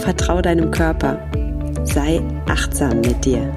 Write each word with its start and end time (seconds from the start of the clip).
Vertrau 0.00 0.40
deinem 0.40 0.70
Körper. 0.70 1.18
Sei 1.84 2.22
achtsam 2.48 3.02
mit 3.02 3.22
dir. 3.22 3.52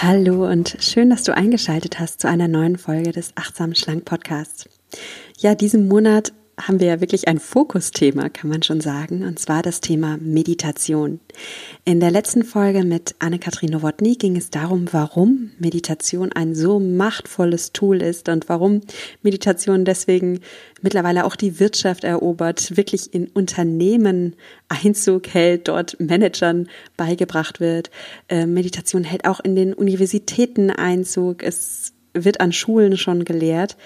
Hallo 0.00 0.48
und 0.48 0.76
schön, 0.80 1.10
dass 1.10 1.24
du 1.24 1.34
eingeschaltet 1.34 1.98
hast 1.98 2.20
zu 2.20 2.28
einer 2.28 2.46
neuen 2.46 2.78
Folge 2.78 3.10
des 3.10 3.32
Achtsam 3.34 3.74
Schlank 3.74 4.04
Podcasts. 4.04 4.68
Ja, 5.38 5.56
diesen 5.56 5.88
Monat 5.88 6.32
haben 6.60 6.80
wir 6.80 6.86
ja 6.86 7.00
wirklich 7.00 7.26
ein 7.28 7.38
Fokusthema, 7.38 8.28
kann 8.28 8.48
man 8.48 8.62
schon 8.62 8.80
sagen, 8.80 9.24
und 9.24 9.38
zwar 9.38 9.62
das 9.62 9.80
Thema 9.80 10.18
Meditation. 10.20 11.20
In 11.84 12.00
der 12.00 12.10
letzten 12.10 12.44
Folge 12.44 12.84
mit 12.84 13.14
Anne-Kathrin 13.18 13.70
Nowotny 13.70 14.14
ging 14.14 14.36
es 14.36 14.50
darum, 14.50 14.86
warum 14.92 15.50
Meditation 15.58 16.32
ein 16.32 16.54
so 16.54 16.78
machtvolles 16.78 17.72
Tool 17.72 18.00
ist 18.00 18.28
und 18.28 18.48
warum 18.48 18.82
Meditation 19.22 19.84
deswegen 19.84 20.40
mittlerweile 20.80 21.24
auch 21.24 21.36
die 21.36 21.58
Wirtschaft 21.58 22.04
erobert, 22.04 22.76
wirklich 22.76 23.12
in 23.12 23.28
Unternehmen 23.28 24.36
Einzug 24.68 25.28
hält, 25.28 25.68
dort 25.68 25.98
Managern 25.98 26.68
beigebracht 26.96 27.58
wird. 27.58 27.90
Äh, 28.28 28.46
Meditation 28.46 29.02
hält 29.04 29.26
auch 29.26 29.40
in 29.40 29.56
den 29.56 29.74
Universitäten 29.74 30.70
Einzug. 30.70 31.42
Es 31.42 31.94
wird 32.12 32.40
an 32.40 32.52
Schulen 32.52 32.96
schon 32.96 33.24
gelehrt. 33.24 33.76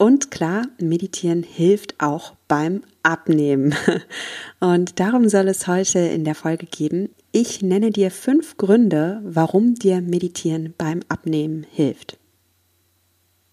Und 0.00 0.30
klar, 0.30 0.66
meditieren 0.78 1.42
hilft 1.42 1.96
auch 2.00 2.32
beim 2.48 2.80
Abnehmen. 3.02 3.74
Und 4.58 4.98
darum 4.98 5.28
soll 5.28 5.46
es 5.48 5.66
heute 5.66 5.98
in 5.98 6.24
der 6.24 6.34
Folge 6.34 6.64
geben. 6.64 7.10
Ich 7.32 7.60
nenne 7.60 7.90
dir 7.90 8.10
fünf 8.10 8.56
Gründe, 8.56 9.20
warum 9.24 9.74
dir 9.74 10.00
Meditieren 10.00 10.72
beim 10.78 11.00
Abnehmen 11.10 11.66
hilft. 11.70 12.18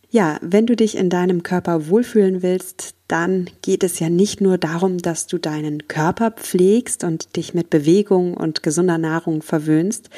Ja, 0.09 0.39
wenn 0.41 0.65
du 0.65 0.77
dich 0.77 0.95
in 0.95 1.09
deinem 1.09 1.43
Körper 1.43 1.89
wohlfühlen 1.89 2.41
willst, 2.41 2.95
dann 3.09 3.49
geht 3.61 3.83
es 3.83 3.99
ja 3.99 4.09
nicht 4.09 4.39
nur 4.39 4.57
darum, 4.57 4.99
dass 4.99 5.27
du 5.27 5.39
deinen 5.39 5.89
Körper 5.89 6.31
pflegst 6.31 7.03
und 7.03 7.35
dich 7.35 7.55
mit 7.55 7.69
Bewegung 7.69 8.35
und 8.35 8.63
gesunder 8.63 8.97
Nahrung 8.97 9.41
verwöhnst, 9.41 10.09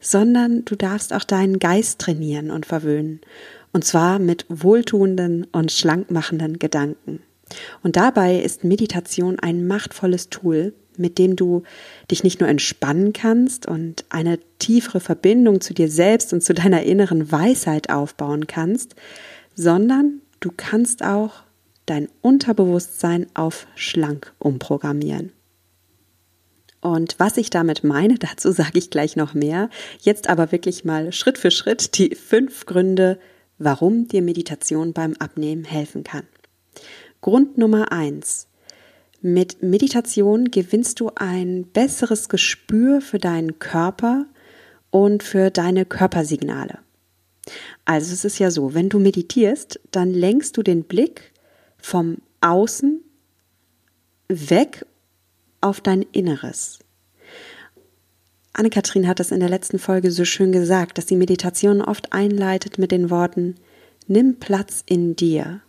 sondern 0.00 0.64
du 0.64 0.76
darfst 0.76 1.12
auch 1.12 1.24
deinen 1.24 1.58
Geist 1.58 1.98
trainieren 1.98 2.50
und 2.50 2.64
verwöhnen. 2.64 3.20
Und 3.74 3.84
zwar 3.84 4.20
mit 4.20 4.46
wohltuenden 4.48 5.48
und 5.50 5.72
schlankmachenden 5.72 6.60
Gedanken. 6.60 7.18
Und 7.82 7.96
dabei 7.96 8.38
ist 8.38 8.62
Meditation 8.62 9.40
ein 9.40 9.66
machtvolles 9.66 10.30
Tool, 10.30 10.72
mit 10.96 11.18
dem 11.18 11.34
du 11.34 11.64
dich 12.08 12.22
nicht 12.22 12.38
nur 12.38 12.48
entspannen 12.48 13.12
kannst 13.12 13.66
und 13.66 14.04
eine 14.10 14.38
tiefere 14.60 15.00
Verbindung 15.00 15.60
zu 15.60 15.74
dir 15.74 15.90
selbst 15.90 16.32
und 16.32 16.40
zu 16.40 16.54
deiner 16.54 16.84
inneren 16.84 17.32
Weisheit 17.32 17.90
aufbauen 17.90 18.46
kannst, 18.46 18.94
sondern 19.56 20.20
du 20.38 20.52
kannst 20.56 21.04
auch 21.04 21.42
dein 21.84 22.08
Unterbewusstsein 22.22 23.26
auf 23.34 23.66
schlank 23.74 24.32
umprogrammieren. 24.38 25.32
Und 26.80 27.16
was 27.18 27.38
ich 27.38 27.50
damit 27.50 27.82
meine, 27.82 28.14
dazu 28.20 28.52
sage 28.52 28.78
ich 28.78 28.90
gleich 28.90 29.16
noch 29.16 29.34
mehr. 29.34 29.68
Jetzt 30.00 30.28
aber 30.28 30.52
wirklich 30.52 30.84
mal 30.84 31.10
Schritt 31.10 31.38
für 31.38 31.50
Schritt 31.50 31.98
die 31.98 32.14
fünf 32.14 32.66
Gründe, 32.66 33.18
warum 33.58 34.08
dir 34.08 34.22
Meditation 34.22 34.92
beim 34.92 35.14
Abnehmen 35.18 35.64
helfen 35.64 36.04
kann. 36.04 36.26
Grund 37.20 37.56
Nummer 37.58 37.92
eins. 37.92 38.48
Mit 39.22 39.62
Meditation 39.62 40.50
gewinnst 40.50 41.00
du 41.00 41.10
ein 41.14 41.64
besseres 41.64 42.28
Gespür 42.28 43.00
für 43.00 43.18
deinen 43.18 43.58
Körper 43.58 44.26
und 44.90 45.22
für 45.22 45.50
deine 45.50 45.86
Körpersignale. 45.86 46.78
Also 47.84 48.12
es 48.12 48.24
ist 48.24 48.38
ja 48.38 48.50
so, 48.50 48.74
wenn 48.74 48.90
du 48.90 48.98
meditierst, 48.98 49.80
dann 49.90 50.12
lenkst 50.12 50.56
du 50.56 50.62
den 50.62 50.84
Blick 50.84 51.32
vom 51.78 52.18
Außen 52.40 53.02
weg 54.28 54.86
auf 55.60 55.80
dein 55.80 56.02
Inneres. 56.02 56.83
Anne-Kathrin 58.54 59.08
hat 59.08 59.18
es 59.18 59.32
in 59.32 59.40
der 59.40 59.48
letzten 59.48 59.80
Folge 59.80 60.12
so 60.12 60.24
schön 60.24 60.52
gesagt, 60.52 60.96
dass 60.96 61.06
die 61.06 61.16
Meditation 61.16 61.82
oft 61.82 62.12
einleitet 62.12 62.78
mit 62.78 62.92
den 62.92 63.10
Worten, 63.10 63.56
nimm 64.06 64.38
Platz 64.38 64.82
in 64.86 65.16
dir. 65.16 65.60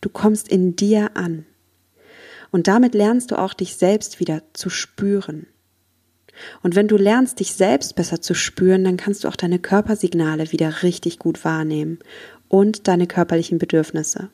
Du 0.00 0.08
kommst 0.08 0.48
in 0.48 0.76
dir 0.76 1.16
an. 1.16 1.44
Und 2.52 2.68
damit 2.68 2.94
lernst 2.94 3.32
du 3.32 3.36
auch 3.36 3.54
dich 3.54 3.76
selbst 3.76 4.20
wieder 4.20 4.42
zu 4.52 4.70
spüren. 4.70 5.48
Und 6.62 6.76
wenn 6.76 6.86
du 6.86 6.96
lernst, 6.96 7.40
dich 7.40 7.54
selbst 7.54 7.96
besser 7.96 8.20
zu 8.20 8.34
spüren, 8.34 8.84
dann 8.84 8.96
kannst 8.96 9.24
du 9.24 9.28
auch 9.28 9.36
deine 9.36 9.58
Körpersignale 9.58 10.52
wieder 10.52 10.84
richtig 10.84 11.18
gut 11.18 11.44
wahrnehmen 11.44 11.98
und 12.48 12.86
deine 12.86 13.08
körperlichen 13.08 13.58
Bedürfnisse. 13.58 14.30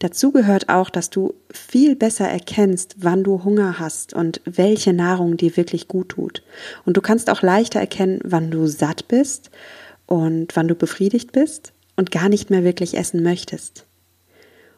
Dazu 0.00 0.32
gehört 0.32 0.68
auch, 0.68 0.90
dass 0.90 1.10
du 1.10 1.34
viel 1.50 1.96
besser 1.96 2.28
erkennst, 2.28 2.96
wann 2.98 3.22
du 3.22 3.44
Hunger 3.44 3.78
hast 3.78 4.12
und 4.12 4.40
welche 4.44 4.92
Nahrung 4.92 5.36
dir 5.36 5.56
wirklich 5.56 5.88
gut 5.88 6.10
tut. 6.10 6.42
Und 6.84 6.96
du 6.96 7.00
kannst 7.00 7.30
auch 7.30 7.42
leichter 7.42 7.80
erkennen, 7.80 8.20
wann 8.24 8.50
du 8.50 8.66
satt 8.66 9.08
bist 9.08 9.50
und 10.06 10.56
wann 10.56 10.68
du 10.68 10.74
befriedigt 10.74 11.32
bist 11.32 11.72
und 11.96 12.10
gar 12.10 12.28
nicht 12.28 12.50
mehr 12.50 12.64
wirklich 12.64 12.96
essen 12.96 13.22
möchtest. 13.22 13.86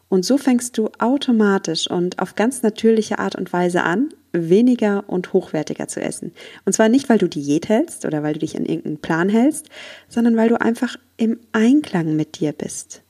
Und 0.09 0.23
so 0.23 0.37
fängst 0.37 0.77
du 0.77 0.89
automatisch 0.99 1.89
und 1.89 2.19
auf 2.19 2.35
ganz 2.35 2.61
natürliche 2.61 3.19
Art 3.19 3.35
und 3.35 3.51
Weise 3.51 3.83
an, 3.83 4.09
weniger 4.31 5.03
und 5.07 5.33
hochwertiger 5.33 5.87
zu 5.87 5.99
essen. 5.99 6.31
Und 6.63 6.73
zwar 6.73 6.87
nicht, 6.87 7.09
weil 7.09 7.17
du 7.17 7.27
Diät 7.27 7.67
hältst 7.67 8.05
oder 8.05 8.23
weil 8.23 8.33
du 8.33 8.39
dich 8.39 8.55
an 8.55 8.65
irgendeinen 8.65 8.99
Plan 8.99 9.27
hältst, 9.27 9.67
sondern 10.07 10.37
weil 10.37 10.47
du 10.47 10.61
einfach 10.61 10.95
im 11.17 11.39
Einklang 11.51 12.15
mit 12.15 12.39
dir 12.39 12.53
bist 12.53 13.01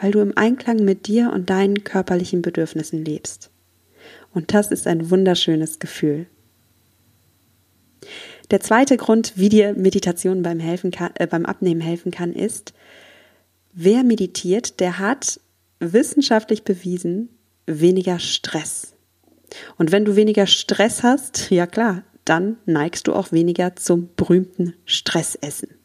weil 0.00 0.12
du 0.12 0.20
im 0.20 0.36
Einklang 0.36 0.84
mit 0.84 1.06
dir 1.06 1.30
und 1.32 1.50
deinen 1.50 1.84
körperlichen 1.84 2.42
Bedürfnissen 2.42 3.04
lebst. 3.04 3.50
Und 4.32 4.54
das 4.54 4.70
ist 4.70 4.86
ein 4.86 5.10
wunderschönes 5.10 5.78
Gefühl. 5.78 6.26
Der 8.50 8.60
zweite 8.60 8.96
Grund, 8.96 9.34
wie 9.36 9.48
dir 9.48 9.74
Meditation 9.74 10.42
beim, 10.42 10.58
helfen 10.58 10.90
kann, 10.90 11.12
äh, 11.14 11.26
beim 11.26 11.46
Abnehmen 11.46 11.80
helfen 11.80 12.10
kann, 12.10 12.32
ist, 12.32 12.72
wer 13.72 14.02
meditiert, 14.02 14.80
der 14.80 14.98
hat 14.98 15.38
wissenschaftlich 15.78 16.64
bewiesen 16.64 17.28
weniger 17.66 18.18
Stress. 18.18 18.94
Und 19.76 19.92
wenn 19.92 20.04
du 20.04 20.16
weniger 20.16 20.46
Stress 20.46 21.02
hast, 21.02 21.50
ja 21.50 21.66
klar, 21.66 22.02
dann 22.24 22.56
neigst 22.64 23.06
du 23.06 23.12
auch 23.12 23.32
weniger 23.32 23.76
zum 23.76 24.10
berühmten 24.16 24.74
Stressessen. 24.84 25.79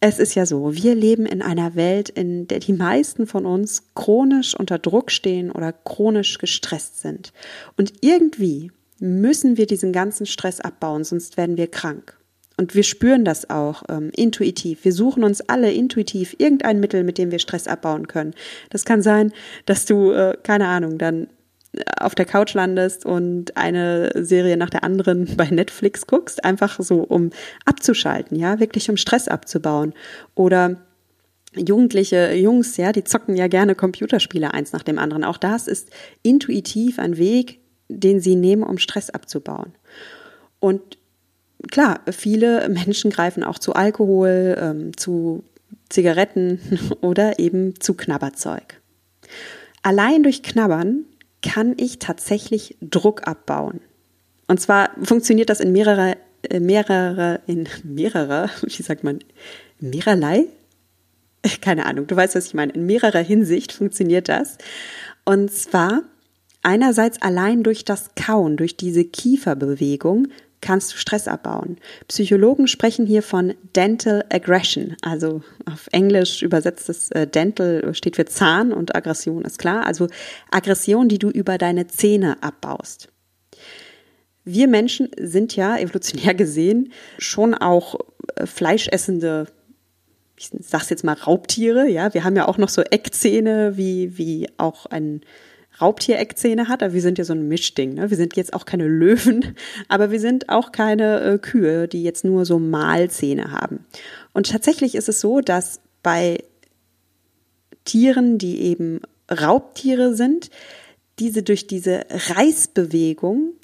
Es 0.00 0.20
ist 0.20 0.36
ja 0.36 0.46
so, 0.46 0.74
wir 0.74 0.94
leben 0.94 1.26
in 1.26 1.42
einer 1.42 1.74
Welt, 1.74 2.08
in 2.08 2.46
der 2.46 2.60
die 2.60 2.72
meisten 2.72 3.26
von 3.26 3.46
uns 3.46 3.82
chronisch 3.94 4.54
unter 4.54 4.78
Druck 4.78 5.10
stehen 5.10 5.50
oder 5.50 5.72
chronisch 5.72 6.38
gestresst 6.38 7.00
sind. 7.00 7.32
Und 7.76 7.92
irgendwie 8.00 8.70
müssen 9.00 9.56
wir 9.56 9.66
diesen 9.66 9.92
ganzen 9.92 10.26
Stress 10.26 10.60
abbauen, 10.60 11.02
sonst 11.02 11.36
werden 11.36 11.56
wir 11.56 11.66
krank. 11.66 12.16
Und 12.56 12.74
wir 12.74 12.82
spüren 12.82 13.24
das 13.24 13.50
auch 13.50 13.84
ähm, 13.88 14.10
intuitiv. 14.14 14.84
Wir 14.84 14.92
suchen 14.92 15.22
uns 15.22 15.40
alle 15.42 15.72
intuitiv 15.72 16.34
irgendein 16.38 16.80
Mittel, 16.80 17.04
mit 17.04 17.18
dem 17.18 17.30
wir 17.30 17.38
Stress 17.38 17.68
abbauen 17.68 18.08
können. 18.08 18.34
Das 18.70 18.84
kann 18.84 19.02
sein, 19.02 19.32
dass 19.64 19.84
du, 19.84 20.12
äh, 20.12 20.36
keine 20.42 20.66
Ahnung, 20.66 20.98
dann 20.98 21.28
auf 21.98 22.14
der 22.14 22.24
Couch 22.24 22.54
landest 22.54 23.04
und 23.04 23.56
eine 23.56 24.10
Serie 24.14 24.56
nach 24.56 24.70
der 24.70 24.84
anderen 24.84 25.26
bei 25.36 25.48
Netflix 25.50 26.06
guckst, 26.06 26.44
einfach 26.44 26.80
so 26.80 27.00
um 27.00 27.30
abzuschalten, 27.64 28.38
ja, 28.38 28.60
wirklich 28.60 28.90
um 28.90 28.96
Stress 28.96 29.28
abzubauen. 29.28 29.94
Oder 30.34 30.76
Jugendliche 31.56 32.34
Jungs, 32.34 32.76
ja, 32.76 32.92
die 32.92 33.04
zocken 33.04 33.34
ja 33.34 33.48
gerne 33.48 33.74
Computerspiele 33.74 34.52
eins 34.52 34.72
nach 34.72 34.82
dem 34.82 34.98
anderen. 34.98 35.24
Auch 35.24 35.38
das 35.38 35.66
ist 35.66 35.88
intuitiv 36.22 36.98
ein 36.98 37.16
Weg, 37.16 37.60
den 37.88 38.20
sie 38.20 38.36
nehmen, 38.36 38.62
um 38.62 38.76
Stress 38.76 39.08
abzubauen. 39.08 39.72
Und 40.60 40.98
klar, 41.70 42.00
viele 42.10 42.68
Menschen 42.68 43.10
greifen 43.10 43.42
auch 43.44 43.58
zu 43.58 43.72
Alkohol, 43.72 44.58
ähm, 44.60 44.96
zu 44.96 45.42
Zigaretten 45.88 46.60
oder 47.00 47.38
eben 47.38 47.80
zu 47.80 47.94
Knabberzeug. 47.94 48.80
Allein 49.82 50.22
durch 50.22 50.42
Knabbern 50.42 51.06
kann 51.42 51.74
ich 51.76 51.98
tatsächlich 51.98 52.76
Druck 52.80 53.26
abbauen. 53.26 53.80
Und 54.46 54.60
zwar 54.60 54.90
funktioniert 55.02 55.50
das 55.50 55.60
in 55.60 55.72
mehrere, 55.72 56.16
äh, 56.42 56.60
mehrere, 56.60 57.40
in 57.46 57.68
mehrere, 57.84 58.50
wie 58.62 58.82
sagt 58.82 59.04
man, 59.04 59.20
mehrerlei? 59.80 60.46
keine 61.60 61.86
Ahnung, 61.86 62.06
du 62.06 62.16
weißt, 62.16 62.34
was 62.34 62.46
ich 62.46 62.54
meine. 62.54 62.72
In 62.72 62.86
mehrerer 62.86 63.22
Hinsicht 63.22 63.72
funktioniert 63.72 64.28
das. 64.28 64.58
Und 65.24 65.52
zwar 65.52 66.02
einerseits 66.62 67.20
allein 67.22 67.62
durch 67.62 67.84
das 67.84 68.10
Kauen, 68.14 68.56
durch 68.56 68.76
diese 68.76 69.04
Kieferbewegung 69.04 70.28
kannst 70.60 70.92
du 70.92 70.96
Stress 70.96 71.28
abbauen. 71.28 71.76
Psychologen 72.08 72.66
sprechen 72.66 73.06
hier 73.06 73.22
von 73.22 73.54
Dental 73.76 74.24
Aggression, 74.30 74.96
also 75.02 75.42
auf 75.66 75.88
Englisch 75.92 76.42
übersetzt 76.42 76.88
das 76.88 77.10
äh, 77.12 77.26
Dental 77.26 77.94
steht 77.94 78.16
für 78.16 78.26
Zahn 78.26 78.72
und 78.72 78.94
Aggression 78.94 79.44
ist 79.44 79.58
klar, 79.58 79.86
also 79.86 80.08
Aggression, 80.50 81.08
die 81.08 81.18
du 81.18 81.30
über 81.30 81.58
deine 81.58 81.86
Zähne 81.86 82.42
abbaust. 82.42 83.08
Wir 84.44 84.66
Menschen 84.66 85.10
sind 85.20 85.54
ja 85.56 85.76
evolutionär 85.76 86.34
gesehen 86.34 86.92
schon 87.18 87.54
auch 87.54 87.96
äh, 88.36 88.46
fleischessende 88.46 89.46
ich 90.40 90.50
sag's 90.60 90.88
jetzt 90.90 91.02
mal 91.02 91.14
Raubtiere, 91.14 91.88
ja, 91.88 92.14
wir 92.14 92.22
haben 92.22 92.36
ja 92.36 92.46
auch 92.46 92.58
noch 92.58 92.68
so 92.68 92.82
Eckzähne, 92.82 93.76
wie, 93.76 94.16
wie 94.18 94.48
auch 94.56 94.86
ein 94.86 95.22
Raubtier-Eckzähne 95.80 96.68
hat, 96.68 96.82
aber 96.82 96.92
wir 96.92 97.02
sind 97.02 97.18
ja 97.18 97.24
so 97.24 97.32
ein 97.32 97.48
Mischding. 97.48 97.94
Ne? 97.94 98.10
Wir 98.10 98.16
sind 98.16 98.36
jetzt 98.36 98.52
auch 98.52 98.64
keine 98.64 98.86
Löwen, 98.86 99.54
aber 99.88 100.10
wir 100.10 100.20
sind 100.20 100.48
auch 100.48 100.72
keine 100.72 101.20
äh, 101.20 101.38
Kühe, 101.38 101.88
die 101.88 102.02
jetzt 102.02 102.24
nur 102.24 102.44
so 102.44 102.58
Mahlzähne 102.58 103.52
haben. 103.52 103.86
Und 104.32 104.50
tatsächlich 104.50 104.94
ist 104.94 105.08
es 105.08 105.20
so, 105.20 105.40
dass 105.40 105.80
bei 106.02 106.38
Tieren, 107.84 108.38
die 108.38 108.60
eben 108.62 109.00
Raubtiere 109.30 110.14
sind, 110.14 110.50
diese 111.18 111.42
durch 111.42 111.66
diese 111.66 112.04
Reißbewegung, 112.10 113.54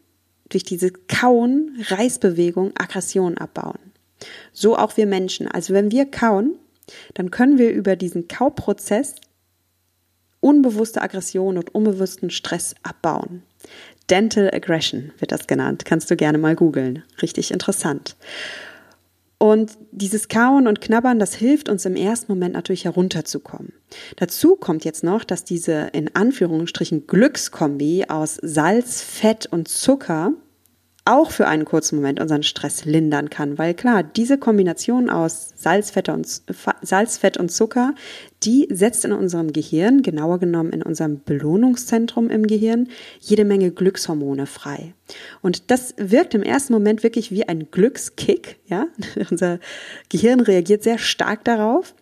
durch 0.48 0.64
diese 0.64 0.90
Kauen, 0.90 1.76
Reißbewegung 1.88 2.72
Aggression 2.76 3.38
abbauen. 3.38 3.78
So 4.52 4.76
auch 4.76 4.96
wir 4.96 5.06
Menschen. 5.06 5.48
Also 5.48 5.74
wenn 5.74 5.90
wir 5.90 6.10
kauen, 6.10 6.56
dann 7.14 7.30
können 7.30 7.58
wir 7.58 7.72
über 7.72 7.96
diesen 7.96 8.28
Kauprozess 8.28 9.16
unbewusste 10.44 11.00
Aggression 11.00 11.56
und 11.56 11.74
unbewussten 11.74 12.28
Stress 12.28 12.74
abbauen. 12.82 13.42
Dental 14.10 14.50
Aggression 14.52 15.12
wird 15.18 15.32
das 15.32 15.46
genannt. 15.46 15.86
Kannst 15.86 16.10
du 16.10 16.16
gerne 16.16 16.36
mal 16.36 16.54
googeln. 16.54 17.02
Richtig 17.22 17.50
interessant. 17.50 18.16
Und 19.38 19.72
dieses 19.90 20.28
Kauen 20.28 20.68
und 20.68 20.82
Knabbern, 20.82 21.18
das 21.18 21.34
hilft 21.34 21.70
uns 21.70 21.86
im 21.86 21.96
ersten 21.96 22.30
Moment 22.30 22.54
natürlich 22.54 22.84
herunterzukommen. 22.84 23.72
Dazu 24.16 24.56
kommt 24.56 24.84
jetzt 24.84 25.02
noch, 25.02 25.24
dass 25.24 25.44
diese 25.44 25.88
in 25.92 26.14
Anführungsstrichen 26.14 27.06
Glückskombi 27.06 28.04
aus 28.08 28.38
Salz, 28.42 29.00
Fett 29.00 29.46
und 29.46 29.68
Zucker 29.68 30.34
auch 31.06 31.30
für 31.30 31.46
einen 31.46 31.66
kurzen 31.66 31.96
Moment 31.96 32.18
unseren 32.18 32.42
Stress 32.42 32.86
lindern 32.86 33.28
kann, 33.28 33.58
weil 33.58 33.74
klar, 33.74 34.02
diese 34.02 34.38
Kombination 34.38 35.10
aus 35.10 35.52
Salz, 35.54 35.90
Fett 35.90 36.08
und, 36.08 36.26
Salz, 36.80 37.18
Fett 37.18 37.36
und 37.36 37.50
Zucker, 37.50 37.94
die 38.42 38.68
setzt 38.70 39.04
in 39.04 39.12
unserem 39.12 39.52
Gehirn, 39.52 40.02
genauer 40.02 40.38
genommen 40.38 40.70
in 40.70 40.82
unserem 40.82 41.20
Belohnungszentrum 41.22 42.30
im 42.30 42.46
Gehirn, 42.46 42.88
jede 43.20 43.44
Menge 43.44 43.70
Glückshormone 43.70 44.46
frei. 44.46 44.94
Und 45.42 45.70
das 45.70 45.94
wirkt 45.98 46.34
im 46.34 46.42
ersten 46.42 46.72
Moment 46.72 47.02
wirklich 47.02 47.30
wie 47.30 47.46
ein 47.46 47.70
Glückskick, 47.70 48.56
ja? 48.66 48.86
Unser 49.30 49.58
Gehirn 50.08 50.40
reagiert 50.40 50.82
sehr 50.82 50.98
stark 50.98 51.44
darauf. 51.44 51.94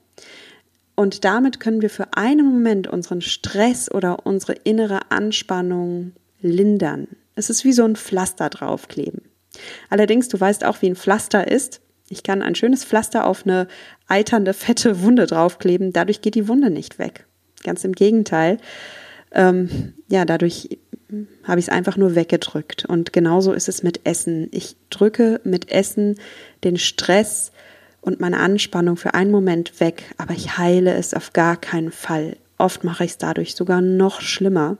Und 0.94 1.24
damit 1.24 1.58
können 1.58 1.82
wir 1.82 1.90
für 1.90 2.14
einen 2.14 2.46
Moment 2.46 2.86
unseren 2.86 3.20
Stress 3.22 3.90
oder 3.90 4.26
unsere 4.26 4.52
innere 4.52 5.10
Anspannung 5.10 6.12
lindern. 6.40 7.08
Es 7.34 7.50
ist 7.50 7.64
wie 7.64 7.72
so 7.72 7.84
ein 7.84 7.96
Pflaster 7.96 8.50
draufkleben. 8.50 9.22
Allerdings, 9.90 10.28
du 10.28 10.38
weißt 10.38 10.64
auch, 10.64 10.82
wie 10.82 10.86
ein 10.86 10.96
Pflaster 10.96 11.50
ist. 11.50 11.80
Ich 12.08 12.22
kann 12.22 12.42
ein 12.42 12.54
schönes 12.54 12.84
Pflaster 12.84 13.26
auf 13.26 13.44
eine 13.46 13.68
eiternde, 14.06 14.52
fette 14.54 15.02
Wunde 15.02 15.26
draufkleben. 15.26 15.92
Dadurch 15.92 16.20
geht 16.20 16.34
die 16.34 16.48
Wunde 16.48 16.70
nicht 16.70 16.98
weg. 16.98 17.26
Ganz 17.62 17.84
im 17.84 17.92
Gegenteil. 17.92 18.58
Ähm, 19.30 19.94
ja, 20.08 20.24
dadurch 20.24 20.78
habe 21.44 21.60
ich 21.60 21.66
es 21.66 21.72
einfach 21.72 21.96
nur 21.96 22.14
weggedrückt. 22.14 22.84
Und 22.84 23.12
genauso 23.12 23.52
ist 23.52 23.68
es 23.68 23.82
mit 23.82 24.06
Essen. 24.06 24.48
Ich 24.50 24.76
drücke 24.90 25.40
mit 25.44 25.70
Essen 25.70 26.16
den 26.64 26.76
Stress 26.76 27.52
und 28.00 28.20
meine 28.20 28.40
Anspannung 28.40 28.96
für 28.96 29.14
einen 29.14 29.30
Moment 29.30 29.80
weg, 29.80 30.02
aber 30.18 30.34
ich 30.34 30.58
heile 30.58 30.94
es 30.94 31.14
auf 31.14 31.32
gar 31.32 31.56
keinen 31.56 31.92
Fall. 31.92 32.36
Oft 32.58 32.84
mache 32.84 33.04
ich 33.04 33.12
es 33.12 33.18
dadurch 33.18 33.54
sogar 33.54 33.80
noch 33.80 34.20
schlimmer 34.20 34.76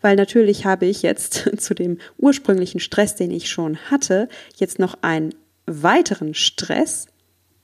weil 0.00 0.16
natürlich 0.16 0.64
habe 0.64 0.86
ich 0.86 1.02
jetzt 1.02 1.50
zu 1.58 1.74
dem 1.74 1.98
ursprünglichen 2.18 2.80
Stress, 2.80 3.14
den 3.14 3.30
ich 3.30 3.50
schon 3.50 3.76
hatte, 3.90 4.28
jetzt 4.56 4.78
noch 4.78 4.98
einen 5.02 5.34
weiteren 5.66 6.34
Stress, 6.34 7.06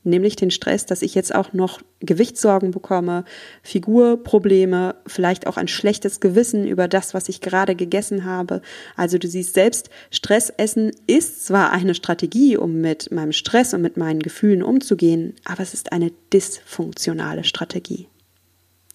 nämlich 0.05 0.37
den 0.37 0.51
Stress, 0.51 0.87
dass 0.87 1.03
ich 1.03 1.15
jetzt 1.15 1.35
auch 1.35 1.53
noch 1.53 1.81
Gewichtssorgen 2.01 2.71
bekomme, 2.71 3.25
Figurprobleme, 3.63 4.95
vielleicht 5.07 5.47
auch 5.47 5.57
ein 5.57 5.69
schlechtes 5.69 6.21
Gewissen 6.21 6.67
über 6.67 6.89
das, 6.89 7.15
was 7.15 7.29
ich 7.29 7.41
gerade 7.41 7.75
gegessen 7.75 8.25
habe. 8.25 8.63
Also 8.97 9.19
du 9.19 9.29
siehst 9.29 9.55
selbst, 9.55 9.91
Stressessen 10.11 10.93
ist 11.07 11.47
zwar 11.47 11.73
eine 11.73 11.95
Strategie, 11.95 12.57
um 12.57 12.81
mit 12.81 13.11
meinem 13.11 13.33
Stress 13.33 13.75
und 13.75 13.83
mit 13.83 13.97
meinen 13.97 14.21
Gefühlen 14.21 14.63
umzugehen, 14.63 15.35
aber 15.45 15.63
es 15.63 15.75
ist 15.75 15.93
eine 15.93 16.13
dysfunktionale 16.33 17.45
Strategie. 17.45 18.09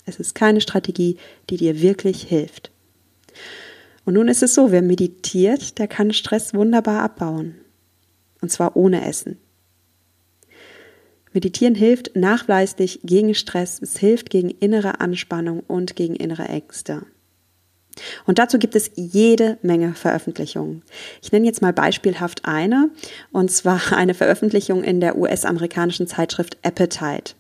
Es 0.06 0.20
ist 0.20 0.36
keine 0.36 0.62
Strategie, 0.62 1.18
die 1.50 1.58
dir 1.58 1.82
wirklich 1.82 2.24
hilft. 2.24 2.73
Und 4.06 4.16
nun 4.16 4.28
ist 4.28 4.44
es 4.44 4.54
so, 4.54 4.72
wer 4.72 4.82
meditiert, 4.82 5.78
der 5.80 5.88
kann 5.88 6.12
Stress 6.12 6.54
wunderbar 6.54 7.02
abbauen. 7.02 7.56
Und 8.42 8.52
zwar 8.52 8.76
ohne 8.76 9.08
Essen. 9.08 9.38
Meditieren 11.32 11.74
hilft 11.74 12.16
nachweislich 12.16 13.00
gegen 13.04 13.34
Stress, 13.34 13.82
es 13.82 13.98
hilft 13.98 14.30
gegen 14.30 14.50
innere 14.50 15.00
Anspannung 15.00 15.62
und 15.62 15.96
gegen 15.96 16.16
innere 16.16 16.44
Ängste. 16.44 17.06
Und 18.26 18.40
dazu 18.40 18.58
gibt 18.58 18.76
es 18.76 18.92
jede 18.96 19.58
Menge 19.62 19.94
Veröffentlichungen. 19.94 20.84
Ich 21.22 21.32
nenne 21.32 21.46
jetzt 21.46 21.62
mal 21.62 21.74
beispielhaft 21.74 22.46
eine, 22.46 22.90
und 23.32 23.52
zwar 23.52 23.92
eine 23.94 24.14
Veröffentlichung 24.14 24.84
in 24.84 25.00
der 25.00 25.18
US-amerikanischen 25.18 26.08
Zeitschrift 26.08 26.58
Appetite. 26.64 27.34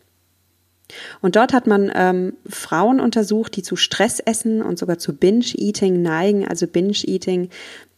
Und 1.21 1.35
dort 1.35 1.53
hat 1.53 1.67
man 1.67 1.91
ähm, 1.95 2.33
Frauen 2.47 2.99
untersucht, 2.99 3.55
die 3.55 3.63
zu 3.63 3.75
Stressessen 3.75 4.61
und 4.61 4.77
sogar 4.77 4.97
zu 4.99 5.13
Binge-Eating 5.13 6.01
neigen. 6.01 6.47
Also 6.47 6.67
Binge-Eating, 6.67 7.49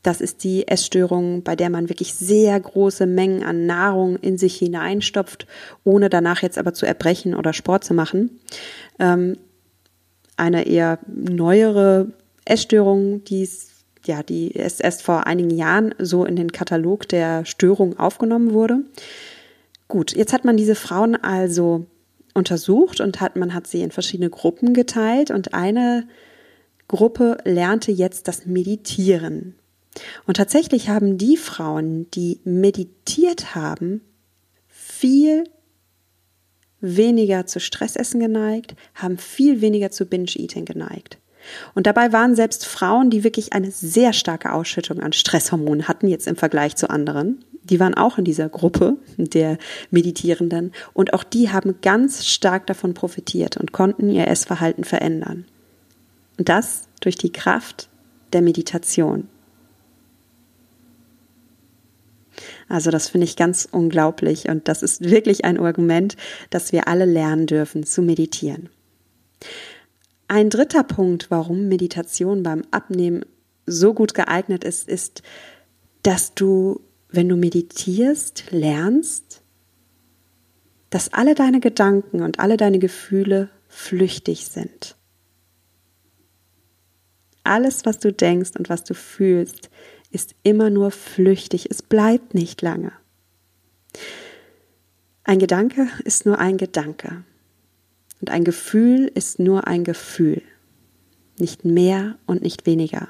das 0.03 0.21
ist 0.21 0.43
die 0.43 0.67
Essstörung, 0.67 1.43
bei 1.43 1.55
der 1.55 1.69
man 1.69 1.89
wirklich 1.89 2.13
sehr 2.13 2.59
große 2.59 3.05
Mengen 3.05 3.43
an 3.43 3.65
Nahrung 3.65 4.17
in 4.17 4.37
sich 4.37 4.57
hineinstopft, 4.57 5.47
ohne 5.83 6.09
danach 6.09 6.41
jetzt 6.41 6.57
aber 6.57 6.73
zu 6.73 6.85
erbrechen 6.85 7.33
oder 7.35 7.53
Sport 7.53 7.83
zu 7.83 7.93
machen. 7.93 8.39
Ähm, 8.99 9.37
eine 10.37 10.67
eher 10.67 10.99
neuere 11.07 12.11
Essstörung, 12.45 13.23
die 13.23 13.43
ist 13.43 13.71
ja, 14.07 14.21
die 14.21 14.49
ist 14.51 14.81
erst 14.81 15.01
vor 15.01 15.25
einigen 15.25 15.49
Jahren 15.49 15.95
so 15.97 16.25
in 16.25 16.35
den 16.35 16.51
Katalog 16.51 17.07
der 17.09 17.43
Störung 17.43 17.97
aufgenommen 17.97 18.53
wurde. 18.53 18.81
Gut, 19.87 20.15
jetzt 20.15 20.31
hat 20.31 20.45
man 20.45 20.57
diese 20.57 20.75
Frauen 20.75 21.15
also 21.15 21.87
untersucht 22.35 23.01
und 23.01 23.21
hat, 23.21 23.35
man 23.35 23.53
hat 23.53 23.65
sie 23.65 23.81
in 23.81 23.91
verschiedene 23.91 24.29
Gruppen 24.29 24.73
geteilt 24.73 25.31
und 25.31 25.53
eine 25.53 26.07
Gruppe 26.87 27.37
lernte 27.45 27.91
jetzt 27.91 28.27
das 28.27 28.45
Meditieren. 28.45 29.55
Und 30.27 30.37
tatsächlich 30.37 30.89
haben 30.89 31.17
die 31.17 31.37
Frauen, 31.37 32.11
die 32.11 32.41
meditiert 32.43 33.55
haben, 33.55 34.01
viel 34.67 35.45
weniger 36.81 37.47
zu 37.47 37.59
Stressessen 37.59 38.19
geneigt, 38.19 38.75
haben 38.93 39.17
viel 39.17 39.61
weniger 39.61 39.89
zu 39.89 40.05
Binge-Eating 40.05 40.65
geneigt. 40.65 41.17
Und 41.73 41.87
dabei 41.87 42.11
waren 42.11 42.35
selbst 42.35 42.65
Frauen, 42.65 43.09
die 43.09 43.23
wirklich 43.23 43.53
eine 43.53 43.71
sehr 43.71 44.13
starke 44.13 44.53
Ausschüttung 44.53 45.01
an 45.01 45.13
Stresshormonen 45.13 45.87
hatten, 45.87 46.07
jetzt 46.07 46.27
im 46.27 46.35
Vergleich 46.35 46.75
zu 46.75 46.89
anderen, 46.89 47.43
die 47.63 47.79
waren 47.79 47.95
auch 47.95 48.17
in 48.17 48.25
dieser 48.25 48.47
Gruppe 48.47 48.97
der 49.17 49.57
Meditierenden 49.89 50.71
und 50.93 51.13
auch 51.13 51.23
die 51.23 51.51
haben 51.51 51.75
ganz 51.81 52.25
stark 52.27 52.67
davon 52.67 52.93
profitiert 52.93 53.57
und 53.57 53.71
konnten 53.71 54.09
ihr 54.09 54.27
Essverhalten 54.27 54.83
verändern. 54.83 55.45
Und 56.37 56.49
das 56.49 56.87
durch 56.99 57.15
die 57.15 57.31
Kraft 57.31 57.89
der 58.33 58.41
Meditation. 58.41 59.27
Also 62.67 62.91
das 62.91 63.09
finde 63.09 63.25
ich 63.25 63.35
ganz 63.35 63.67
unglaublich 63.71 64.49
und 64.49 64.67
das 64.67 64.83
ist 64.83 65.01
wirklich 65.01 65.45
ein 65.45 65.59
Argument, 65.59 66.17
dass 66.49 66.71
wir 66.71 66.87
alle 66.87 67.05
lernen 67.05 67.47
dürfen 67.47 67.83
zu 67.83 68.01
meditieren. 68.01 68.69
Ein 70.27 70.49
dritter 70.49 70.83
Punkt, 70.83 71.29
warum 71.29 71.67
Meditation 71.67 72.43
beim 72.43 72.63
Abnehmen 72.71 73.25
so 73.65 73.93
gut 73.93 74.13
geeignet 74.13 74.63
ist, 74.63 74.87
ist, 74.87 75.21
dass 76.03 76.33
du 76.33 76.81
wenn 77.15 77.29
du 77.29 77.35
meditierst, 77.35 78.51
lernst, 78.51 79.41
dass 80.89 81.13
alle 81.13 81.35
deine 81.35 81.59
Gedanken 81.59 82.21
und 82.21 82.39
alle 82.39 82.57
deine 82.57 82.79
Gefühle 82.79 83.49
flüchtig 83.67 84.45
sind. 84.45 84.95
Alles, 87.43 87.85
was 87.85 87.99
du 87.99 88.11
denkst 88.11 88.51
und 88.57 88.69
was 88.69 88.83
du 88.83 88.93
fühlst, 88.93 89.69
ist 90.11 90.35
immer 90.43 90.69
nur 90.69 90.91
flüchtig, 90.91 91.69
es 91.69 91.81
bleibt 91.81 92.33
nicht 92.33 92.61
lange. 92.61 92.91
Ein 95.23 95.39
Gedanke 95.39 95.87
ist 96.03 96.25
nur 96.25 96.39
ein 96.39 96.57
Gedanke. 96.57 97.23
Und 98.25 98.31
ein 98.31 98.43
Gefühl 98.43 99.11
ist 99.13 99.37
nur 99.37 99.67
ein 99.67 99.83
Gefühl, 99.83 100.41
nicht 101.37 101.63
mehr 101.63 102.15
und 102.25 102.41
nicht 102.41 102.65
weniger. 102.65 103.07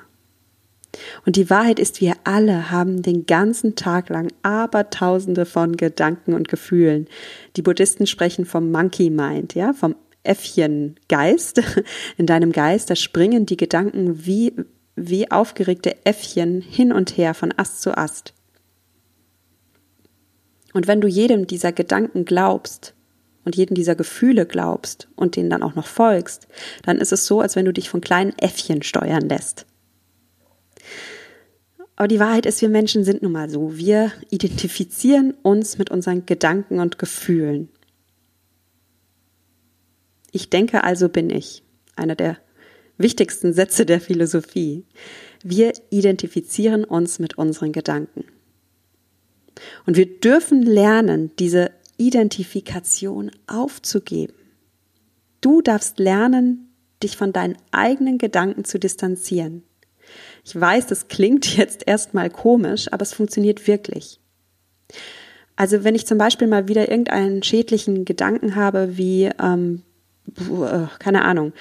Und 1.26 1.38
die 1.38 1.50
Wahrheit 1.50 1.80
ist, 1.80 2.02
wir 2.02 2.16
alle 2.26 2.70
haben 2.70 3.02
den 3.02 3.26
ganzen 3.26 3.76
Tag 3.76 4.10
lang 4.10 4.28
abertausende 4.42 5.46
von 5.46 5.78
Gedanken 5.78 6.34
und 6.34 6.50
Gefühlen. 6.50 7.08
Die 7.56 7.62
Buddhisten 7.62 8.08
sprechen 8.08 8.44
vom 8.44 8.72
Monkey 8.72 9.10
Mind, 9.10 9.56
ja, 9.56 9.72
vom 9.72 9.96
Äffchengeist. 10.24 11.62
In 12.18 12.26
deinem 12.26 12.52
Geist, 12.52 12.90
da 12.90 12.98
springen 12.98 13.46
die 13.46 13.56
Gedanken 13.56 14.26
wie, 14.26 14.52
wie 14.98 15.32
aufgeregte 15.32 15.96
Äffchen 16.06 16.60
hin 16.60 16.92
und 16.92 17.16
her 17.16 17.34
von 17.34 17.54
Ast 17.56 17.82
zu 17.82 17.98
Ast. 17.98 18.34
Und 20.74 20.88
wenn 20.88 21.00
du 21.00 21.08
jedem 21.08 21.48
dieser 21.48 21.72
Gedanken 21.72 22.26
glaubst 22.26 22.95
und 23.46 23.56
jedem 23.56 23.76
dieser 23.76 23.96
Gefühle 23.96 24.46
glaubst 24.46 25.08
und 25.16 25.36
denen 25.36 25.50
dann 25.50 25.64
auch 25.64 25.76
noch 25.76 25.88
folgst, 25.88 26.48
dann 26.84 26.98
ist 26.98 27.14
es 27.14 27.26
so, 27.26 27.40
als 27.40 27.56
wenn 27.56 27.66
du 27.66 27.72
dich 27.72 27.90
von 27.90 28.02
kleinen 28.02 28.34
Äffchen 28.38 28.84
steuern 28.84 29.30
lässt. 29.30 29.66
Aber 31.96 32.08
die 32.10 32.20
Wahrheit 32.20 32.46
ist, 32.46 32.62
wir 32.62 32.70
Menschen 32.70 33.06
sind 33.06 33.22
nun 33.22 33.32
mal 33.32 33.50
so. 33.50 33.78
Wir 33.78 34.12
identifizieren 34.30 35.34
uns 35.44 35.78
mit 35.78 35.92
unseren 35.92 36.26
Gedanken 36.26 36.80
und 36.80 37.00
Gefühlen. 37.00 37.70
Ich 40.32 40.50
denke, 40.50 40.84
also 40.84 41.08
bin 41.08 41.30
ich. 41.30 41.64
Einer 41.96 42.16
der 42.16 42.38
wichtigsten 42.98 43.54
Sätze 43.54 43.86
der 43.86 44.02
Philosophie. 44.02 44.84
Wir 45.44 45.72
identifizieren 45.90 46.84
uns 46.84 47.20
mit 47.20 47.38
unseren 47.38 47.72
Gedanken. 47.72 48.26
Und 49.86 49.96
wir 49.96 50.20
dürfen 50.20 50.64
lernen, 50.64 51.32
diese 51.40 51.72
Identifikation 51.98 53.32
aufzugeben. 53.48 54.34
Du 55.42 55.62
darfst 55.62 56.00
lernen, 56.00 56.74
dich 57.04 57.18
von 57.18 57.34
deinen 57.34 57.58
eigenen 57.72 58.18
Gedanken 58.18 58.66
zu 58.66 58.80
distanzieren. 58.80 59.64
Ich 60.44 60.60
weiß, 60.60 60.88
das 60.88 61.08
klingt 61.08 61.58
jetzt 61.58 61.88
erstmal 61.88 62.30
komisch, 62.30 62.92
aber 62.92 63.04
es 63.04 63.14
funktioniert 63.14 63.68
wirklich. 63.68 64.20
Also 65.56 65.84
wenn 65.84 65.96
ich 65.96 66.06
zum 66.06 66.18
Beispiel 66.18 66.48
mal 66.48 66.68
wieder 66.68 66.90
irgendeinen 66.90 67.42
schädlichen 67.42 68.06
Gedanken 68.06 68.56
habe, 68.56 68.98
wie, 68.98 69.30
ähm, 69.42 69.84
äh, 70.38 70.88
keine 71.00 71.24
Ahnung, 71.24 71.54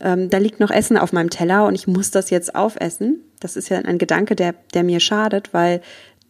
ähm, 0.00 0.30
da 0.30 0.38
liegt 0.38 0.60
noch 0.60 0.70
Essen 0.70 0.96
auf 0.96 1.12
meinem 1.12 1.30
Teller 1.30 1.66
und 1.66 1.74
ich 1.74 1.86
muss 1.86 2.10
das 2.10 2.30
jetzt 2.30 2.54
aufessen. 2.54 3.20
Das 3.40 3.56
ist 3.56 3.68
ja 3.68 3.78
ein 3.78 3.98
Gedanke, 3.98 4.36
der, 4.36 4.54
der 4.74 4.84
mir 4.84 5.00
schadet, 5.00 5.52
weil 5.52 5.80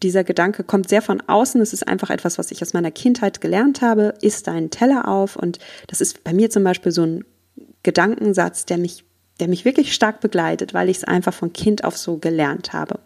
dieser 0.03 0.25
Gedanke 0.25 0.65
kommt 0.65 0.89
sehr 0.89 1.03
von 1.03 1.23
außen. 1.27 1.61
Es 1.61 1.73
ist 1.73 1.87
einfach 1.87 2.11
etwas, 2.11 2.39
was 2.39 2.51
ich 2.51 2.63
aus 2.63 2.73
meiner 2.73 2.91
Kindheit 2.91 3.41
gelernt 3.41 3.83
habe. 3.83 4.15
Isst 4.21 4.47
deinen 4.47 4.71
Teller 4.71 5.09
auf. 5.09 5.37
Und 5.37 5.59
das 5.87 6.01
ist 6.01 6.25
bei 6.25 6.33
mir 6.33 6.51
zum 6.51 6.65
Beispiel 6.65 6.93
so 6.93 7.03
ein 7.03 7.25
Gedankensatz, 7.83 8.67
der 8.67 8.79
mich 8.79 9.05
der 9.41 9.49
mich 9.49 9.65
wirklich 9.65 9.93
stark 9.93 10.21
begleitet, 10.21 10.73
weil 10.73 10.89
ich 10.89 10.99
es 10.99 11.05
einfach 11.05 11.35
von 11.35 11.53
Kind 11.53 11.83
auf 11.83 11.97
so 11.97 12.17
gelernt 12.19 12.73
habe. 12.73 13.01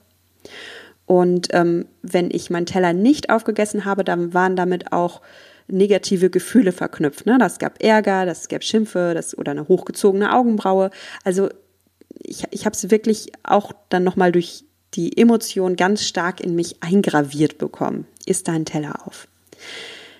Und 1.07 1.49
ähm, 1.53 1.87
wenn 2.03 2.31
ich 2.31 2.51
meinen 2.51 2.67
Teller 2.67 2.93
nicht 2.93 3.31
aufgegessen 3.31 3.85
habe, 3.85 4.05
dann 4.05 4.35
waren 4.35 4.57
damit 4.57 4.93
auch 4.93 5.23
negative 5.69 6.31
Gefühle 6.31 6.73
verknüpft. 6.73 7.27
Ne? 7.27 7.39
Das 7.39 7.59
gab 7.59 7.83
Ärger, 7.83 8.27
das 8.27 8.49
gab 8.49 8.65
Schimpfe, 8.65 9.13
das 9.15 9.37
oder 9.39 9.53
eine 9.53 9.69
hochgezogene 9.69 10.35
Augenbraue. 10.35 10.91
Also 11.25 11.49
ich, 12.23 12.45
ich 12.51 12.67
habe 12.67 12.75
es 12.75 12.91
wirklich 12.91 13.33
auch 13.43 13.73
dann 13.89 14.05
nochmal 14.05 14.33
durch 14.33 14.65
die 14.97 15.17
Emotion 15.17 15.77
ganz 15.77 16.05
stark 16.05 16.41
in 16.41 16.55
mich 16.55 16.83
eingraviert 16.83 17.59
bekommen. 17.59 18.07
Ist 18.25 18.49
dein 18.49 18.65
Teller 18.65 19.07
auf. 19.07 19.29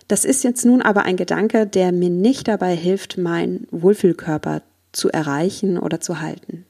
Das 0.09 0.25
ist 0.25 0.45
jetzt 0.45 0.65
nun 0.65 0.83
aber 0.83 1.03
ein 1.03 1.17
Gedanke, 1.17 1.67
der 1.67 1.91
mir 1.91 2.11
nicht 2.11 2.47
dabei 2.47 2.77
hilft, 2.77 3.19
meinen 3.19 3.67
Wohlfühlkörper 3.71 4.63
zu 4.93 5.11
erreichen 5.11 5.79
oder 5.79 6.01
zu 6.01 6.21
halten. 6.21 6.65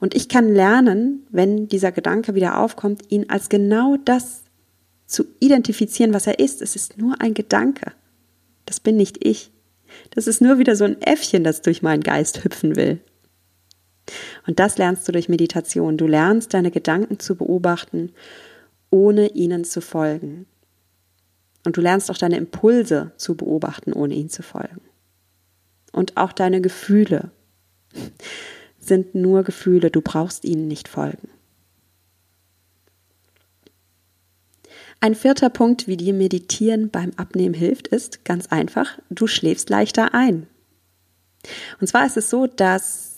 Und 0.00 0.14
ich 0.14 0.28
kann 0.28 0.52
lernen, 0.52 1.26
wenn 1.30 1.68
dieser 1.68 1.92
Gedanke 1.92 2.34
wieder 2.34 2.58
aufkommt, 2.58 3.10
ihn 3.10 3.30
als 3.30 3.48
genau 3.48 3.96
das 4.04 4.42
zu 5.06 5.24
identifizieren, 5.40 6.12
was 6.12 6.26
er 6.26 6.38
ist. 6.38 6.60
Es 6.60 6.76
ist 6.76 6.98
nur 6.98 7.20
ein 7.20 7.34
Gedanke. 7.34 7.92
Das 8.66 8.80
bin 8.80 8.96
nicht 8.96 9.24
ich. 9.24 9.50
Das 10.10 10.26
ist 10.26 10.40
nur 10.40 10.58
wieder 10.58 10.76
so 10.76 10.84
ein 10.84 11.00
Äffchen, 11.02 11.42
das 11.42 11.62
durch 11.62 11.82
meinen 11.82 12.02
Geist 12.02 12.44
hüpfen 12.44 12.76
will. 12.76 13.00
Und 14.46 14.58
das 14.58 14.78
lernst 14.78 15.06
du 15.06 15.12
durch 15.12 15.28
Meditation. 15.28 15.96
Du 15.96 16.06
lernst 16.06 16.54
deine 16.54 16.70
Gedanken 16.70 17.18
zu 17.18 17.36
beobachten, 17.36 18.12
ohne 18.90 19.28
ihnen 19.28 19.64
zu 19.64 19.80
folgen. 19.80 20.46
Und 21.64 21.76
du 21.76 21.80
lernst 21.80 22.10
auch 22.10 22.16
deine 22.18 22.36
Impulse 22.36 23.12
zu 23.16 23.36
beobachten, 23.36 23.92
ohne 23.92 24.14
ihnen 24.14 24.30
zu 24.30 24.42
folgen 24.42 24.80
und 25.92 26.16
auch 26.16 26.32
deine 26.32 26.60
Gefühle 26.60 27.30
sind 28.78 29.14
nur 29.14 29.42
Gefühle, 29.42 29.90
du 29.90 30.00
brauchst 30.00 30.44
ihnen 30.44 30.68
nicht 30.68 30.88
folgen. 30.88 31.28
Ein 35.02 35.14
vierter 35.14 35.48
Punkt, 35.48 35.86
wie 35.86 35.96
dir 35.96 36.12
Meditieren 36.12 36.90
beim 36.90 37.12
Abnehmen 37.16 37.54
hilft, 37.54 37.88
ist 37.88 38.24
ganz 38.24 38.48
einfach, 38.48 38.98
du 39.08 39.26
schläfst 39.26 39.70
leichter 39.70 40.12
ein. 40.14 40.46
Und 41.80 41.86
zwar 41.86 42.04
ist 42.04 42.18
es 42.18 42.28
so, 42.28 42.46
dass 42.46 43.09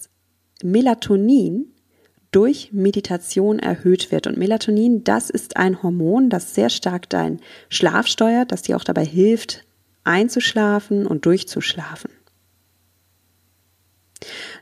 Melatonin 0.64 1.66
durch 2.30 2.72
Meditation 2.72 3.58
erhöht 3.58 4.10
wird. 4.10 4.26
Und 4.26 4.38
Melatonin, 4.38 5.04
das 5.04 5.30
ist 5.30 5.56
ein 5.56 5.82
Hormon, 5.82 6.30
das 6.30 6.54
sehr 6.54 6.70
stark 6.70 7.10
deinen 7.10 7.40
Schlaf 7.68 8.06
steuert, 8.06 8.52
das 8.52 8.62
dir 8.62 8.76
auch 8.76 8.84
dabei 8.84 9.04
hilft, 9.04 9.64
einzuschlafen 10.04 11.06
und 11.06 11.26
durchzuschlafen. 11.26 12.10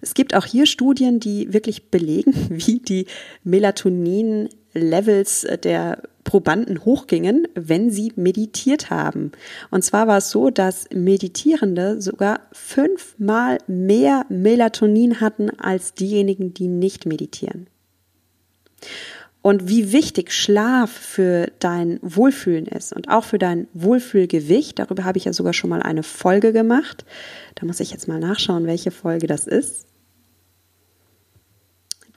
Es 0.00 0.14
gibt 0.14 0.34
auch 0.34 0.46
hier 0.46 0.66
Studien, 0.66 1.20
die 1.20 1.52
wirklich 1.52 1.90
belegen, 1.90 2.34
wie 2.50 2.80
die 2.80 3.06
Melatonin-Levels 3.44 5.46
der 5.62 6.02
Probanden 6.30 6.84
hochgingen, 6.84 7.48
wenn 7.56 7.90
sie 7.90 8.12
meditiert 8.14 8.88
haben. 8.88 9.32
Und 9.72 9.82
zwar 9.82 10.06
war 10.06 10.18
es 10.18 10.30
so, 10.30 10.50
dass 10.50 10.88
Meditierende 10.94 12.00
sogar 12.00 12.42
fünfmal 12.52 13.58
mehr 13.66 14.26
Melatonin 14.28 15.20
hatten 15.20 15.50
als 15.58 15.92
diejenigen, 15.92 16.54
die 16.54 16.68
nicht 16.68 17.04
meditieren. 17.04 17.66
Und 19.42 19.68
wie 19.68 19.90
wichtig 19.90 20.32
Schlaf 20.32 20.92
für 20.92 21.50
dein 21.58 21.98
Wohlfühlen 22.00 22.66
ist 22.66 22.92
und 22.92 23.08
auch 23.08 23.24
für 23.24 23.38
dein 23.38 23.66
Wohlfühlgewicht, 23.74 24.78
darüber 24.78 25.04
habe 25.04 25.18
ich 25.18 25.24
ja 25.24 25.32
sogar 25.32 25.52
schon 25.52 25.70
mal 25.70 25.82
eine 25.82 26.04
Folge 26.04 26.52
gemacht. 26.52 27.04
Da 27.56 27.66
muss 27.66 27.80
ich 27.80 27.90
jetzt 27.90 28.06
mal 28.06 28.20
nachschauen, 28.20 28.68
welche 28.68 28.92
Folge 28.92 29.26
das 29.26 29.48
ist. 29.48 29.89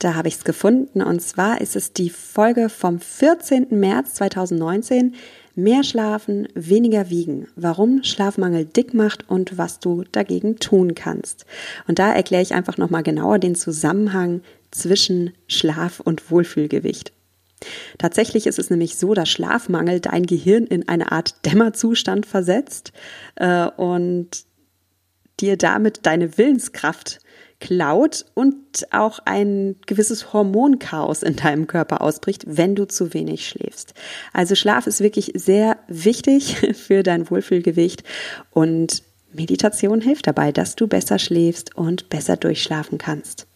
Da 0.04 0.16
habe 0.16 0.28
ich 0.28 0.34
es 0.34 0.44
gefunden 0.44 1.00
und 1.00 1.22
zwar 1.22 1.62
ist 1.62 1.76
es 1.76 1.94
die 1.94 2.10
Folge 2.10 2.68
vom 2.68 3.00
14. 3.00 3.68
März 3.70 4.12
2019. 4.16 5.14
Mehr 5.54 5.82
schlafen, 5.82 6.46
weniger 6.54 7.08
wiegen. 7.08 7.48
Warum 7.56 8.02
Schlafmangel 8.02 8.66
dick 8.66 8.92
macht 8.92 9.30
und 9.30 9.56
was 9.56 9.80
du 9.80 10.04
dagegen 10.12 10.56
tun 10.56 10.94
kannst. 10.94 11.46
Und 11.88 11.98
da 11.98 12.12
erkläre 12.12 12.42
ich 12.42 12.52
einfach 12.52 12.76
nochmal 12.76 13.02
genauer 13.02 13.38
den 13.38 13.54
Zusammenhang 13.54 14.42
zwischen 14.70 15.32
Schlaf 15.46 16.00
und 16.00 16.30
Wohlfühlgewicht. 16.30 17.14
Tatsächlich 17.96 18.46
ist 18.46 18.58
es 18.58 18.68
nämlich 18.68 18.96
so, 18.96 19.14
dass 19.14 19.30
Schlafmangel 19.30 20.00
dein 20.00 20.26
Gehirn 20.26 20.66
in 20.66 20.86
eine 20.86 21.12
Art 21.12 21.46
Dämmerzustand 21.46 22.26
versetzt 22.26 22.92
äh, 23.36 23.68
und 23.68 24.44
dir 25.40 25.56
damit 25.56 26.04
deine 26.04 26.36
Willenskraft 26.36 27.20
klaut 27.60 28.26
und 28.34 28.56
auch 28.90 29.20
ein 29.24 29.76
gewisses 29.86 30.32
Hormonchaos 30.32 31.22
in 31.22 31.36
deinem 31.36 31.66
Körper 31.66 32.02
ausbricht, 32.02 32.44
wenn 32.46 32.74
du 32.74 32.86
zu 32.86 33.14
wenig 33.14 33.48
schläfst. 33.48 33.94
Also 34.32 34.54
Schlaf 34.54 34.86
ist 34.86 35.00
wirklich 35.00 35.32
sehr 35.34 35.78
wichtig 35.88 36.56
für 36.74 37.02
dein 37.02 37.30
Wohlfühlgewicht 37.30 38.02
und 38.50 39.02
Meditation 39.32 40.00
hilft 40.00 40.26
dabei, 40.26 40.52
dass 40.52 40.76
du 40.76 40.86
besser 40.86 41.18
schläfst 41.18 41.74
und 41.76 42.08
besser 42.08 42.36
durchschlafen 42.36 42.98
kannst. 42.98 43.46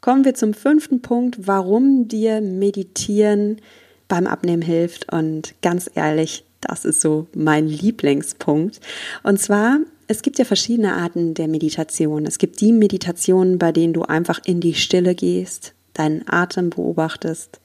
Kommen 0.00 0.24
wir 0.24 0.34
zum 0.34 0.54
fünften 0.54 1.02
Punkt, 1.02 1.46
warum 1.46 2.08
dir 2.08 2.40
Meditieren 2.40 3.60
beim 4.08 4.26
Abnehmen 4.26 4.62
hilft. 4.62 5.12
Und 5.12 5.54
ganz 5.62 5.90
ehrlich, 5.94 6.44
das 6.66 6.84
ist 6.84 7.00
so 7.00 7.26
mein 7.34 7.68
Lieblingspunkt. 7.68 8.80
Und 9.22 9.40
zwar, 9.40 9.78
es 10.08 10.22
gibt 10.22 10.38
ja 10.38 10.44
verschiedene 10.44 10.94
Arten 10.94 11.34
der 11.34 11.48
Meditation. 11.48 12.26
Es 12.26 12.38
gibt 12.38 12.60
die 12.60 12.72
Meditationen, 12.72 13.58
bei 13.58 13.72
denen 13.72 13.92
du 13.92 14.02
einfach 14.02 14.40
in 14.44 14.60
die 14.60 14.74
Stille 14.74 15.14
gehst, 15.14 15.74
deinen 15.94 16.24
Atem 16.28 16.70
beobachtest 16.70 17.60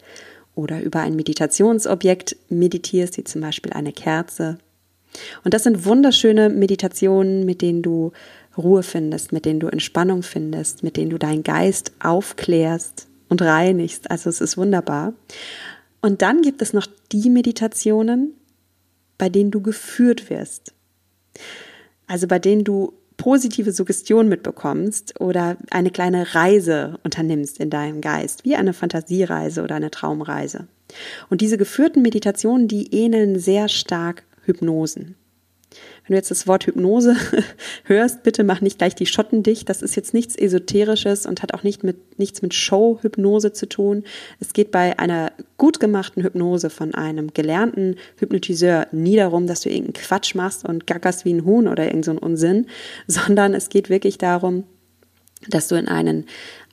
oder 0.56 0.82
über 0.82 1.00
ein 1.00 1.16
Meditationsobjekt 1.16 2.36
meditierst, 2.50 3.18
wie 3.18 3.24
zum 3.24 3.42
Beispiel 3.42 3.74
eine 3.74 3.94
Kerze. 3.94 4.58
Und 5.44 5.54
das 5.54 5.64
sind 5.64 5.86
wunderschöne 5.86 6.50
Meditationen, 6.50 7.46
mit 7.46 7.62
denen 7.62 7.82
du 7.82 8.12
Ruhe 8.58 8.84
findest, 8.84 9.32
mit 9.32 9.46
denen 9.46 9.60
du 9.60 9.68
Entspannung 9.68 10.24
findest, 10.24 10.84
mit 10.84 10.98
denen 10.98 11.10
du 11.10 11.18
deinen 11.18 11.44
Geist 11.44 11.94
aufklärst 12.00 13.08
und 13.30 13.42
reinigst. 13.42 14.12
Also 14.12 14.30
es 14.30 14.42
ist 14.42 14.58
wunderbar. 14.58 15.14
Und 16.02 16.22
dann 16.22 16.42
gibt 16.42 16.62
es 16.62 16.74
noch 16.74 16.88
die 17.12 17.30
Meditationen, 17.30 18.34
bei 19.22 19.30
denen 19.30 19.52
du 19.52 19.62
geführt 19.62 20.32
wirst. 20.32 20.74
Also 22.08 22.26
bei 22.26 22.40
denen 22.40 22.64
du 22.64 22.94
positive 23.18 23.72
Suggestion 23.72 24.28
mitbekommst 24.28 25.22
oder 25.22 25.58
eine 25.70 25.92
kleine 25.92 26.34
Reise 26.34 26.98
unternimmst 27.04 27.60
in 27.60 27.70
deinem 27.70 28.02
Geist, 28.02 28.46
wie 28.46 28.56
eine 28.56 28.74
Fantasiereise 28.74 29.62
oder 29.62 29.76
eine 29.76 29.92
Traumreise. 29.92 30.68
Und 31.30 31.42
diese 31.42 31.60
geführten 31.60 32.02
Meditationen, 32.02 32.68
die 32.68 32.96
ähneln 32.96 33.38
sehr 33.38 33.70
stark 33.70 34.24
Hypnosen. 34.46 35.14
Wenn 36.06 36.14
du 36.14 36.18
jetzt 36.18 36.32
das 36.32 36.48
Wort 36.48 36.66
Hypnose 36.66 37.16
hörst, 37.86 38.24
bitte 38.24 38.44
mach 38.44 38.62
nicht 38.62 38.78
gleich 38.78 38.96
die 38.96 39.06
Schotten 39.06 39.44
dicht. 39.44 39.70
Das 39.70 39.82
ist 39.82 39.96
jetzt 39.96 40.14
nichts 40.14 40.36
Esoterisches 40.36 41.26
und 41.26 41.42
hat 41.42 41.54
auch 41.54 41.64
nicht 41.64 41.84
mit, 41.84 42.20
nichts 42.20 42.42
mit 42.42 42.54
Show-Hypnose 42.54 43.54
zu 43.54 43.68
tun. 43.68 44.04
Es 44.40 44.54
geht 44.54 44.72
bei 44.72 45.00
einer 45.00 45.32
gut 45.58 45.80
gemachten 45.80 46.24
Hypnose 46.24 46.70
von 46.70 46.94
einem 46.94 47.34
gelernten 47.34 47.96
Hypnotiseur 48.18 48.88
nie 48.92 49.16
darum, 49.16 49.48
dass 49.48 49.62
du 49.62 49.70
irgendeinen 49.70 50.04
Quatsch 50.04 50.36
machst 50.36 50.66
und 50.66 50.88
gackerst 50.88 51.24
wie 51.24 51.34
ein 51.34 51.46
Huhn 51.46 51.68
oder 51.68 51.86
irgendeinen 51.86 52.18
so 52.18 52.26
Unsinn, 52.26 52.68
sondern 53.08 53.54
es 53.54 53.70
geht 53.70 53.90
wirklich 53.90 54.18
darum, 54.18 54.64
dass 55.50 55.68
du 55.68 55.76
in 55.76 55.88
einen 55.88 56.26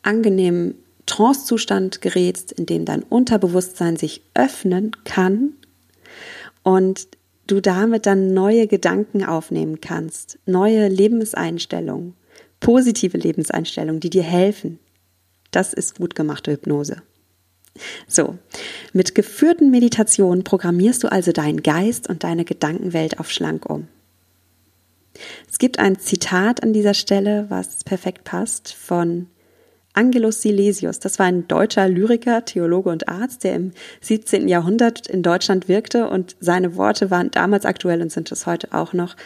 angenehmen 0.02 0.74
Trance-Zustand 1.06 2.02
gerätst, 2.02 2.52
in 2.52 2.66
dem 2.66 2.84
dein 2.84 3.02
Unterbewusstsein 3.02 3.96
sich 3.96 4.22
öffnen 4.34 4.92
kann 5.04 5.54
und 6.62 7.08
du 7.48 7.60
damit 7.60 8.06
dann 8.06 8.32
neue 8.34 8.66
Gedanken 8.66 9.24
aufnehmen 9.24 9.80
kannst, 9.80 10.38
neue 10.46 10.88
Lebenseinstellungen, 10.88 12.14
positive 12.60 13.18
Lebenseinstellungen, 13.18 14.00
die 14.00 14.10
dir 14.10 14.22
helfen. 14.22 14.78
Das 15.50 15.72
ist 15.72 15.96
gut 15.96 16.14
gemachte 16.14 16.52
Hypnose. 16.52 17.02
So, 18.06 18.36
mit 18.92 19.14
geführten 19.14 19.70
Meditationen 19.70 20.44
programmierst 20.44 21.02
du 21.04 21.10
also 21.10 21.32
deinen 21.32 21.62
Geist 21.62 22.08
und 22.08 22.24
deine 22.24 22.44
Gedankenwelt 22.44 23.20
auf 23.20 23.30
schlank 23.30 23.68
um. 23.68 23.88
Es 25.50 25.58
gibt 25.58 25.78
ein 25.78 25.98
Zitat 25.98 26.62
an 26.62 26.72
dieser 26.72 26.94
Stelle, 26.94 27.46
was 27.48 27.84
perfekt 27.84 28.24
passt, 28.24 28.72
von 28.72 29.26
Angelus 29.98 30.42
Silesius. 30.42 31.00
Das 31.00 31.18
war 31.18 31.26
ein 31.26 31.48
deutscher 31.48 31.88
Lyriker, 31.88 32.44
Theologe 32.44 32.88
und 32.88 33.08
Arzt, 33.08 33.42
der 33.42 33.56
im 33.56 33.72
17. 34.00 34.46
Jahrhundert 34.46 35.08
in 35.08 35.24
Deutschland 35.24 35.66
wirkte 35.66 36.08
und 36.08 36.36
seine 36.38 36.76
Worte 36.76 37.10
waren 37.10 37.32
damals 37.32 37.64
aktuell 37.64 38.00
und 38.00 38.12
sind 38.12 38.30
es 38.30 38.46
heute 38.46 38.72
auch 38.72 38.92
noch. 38.92 39.16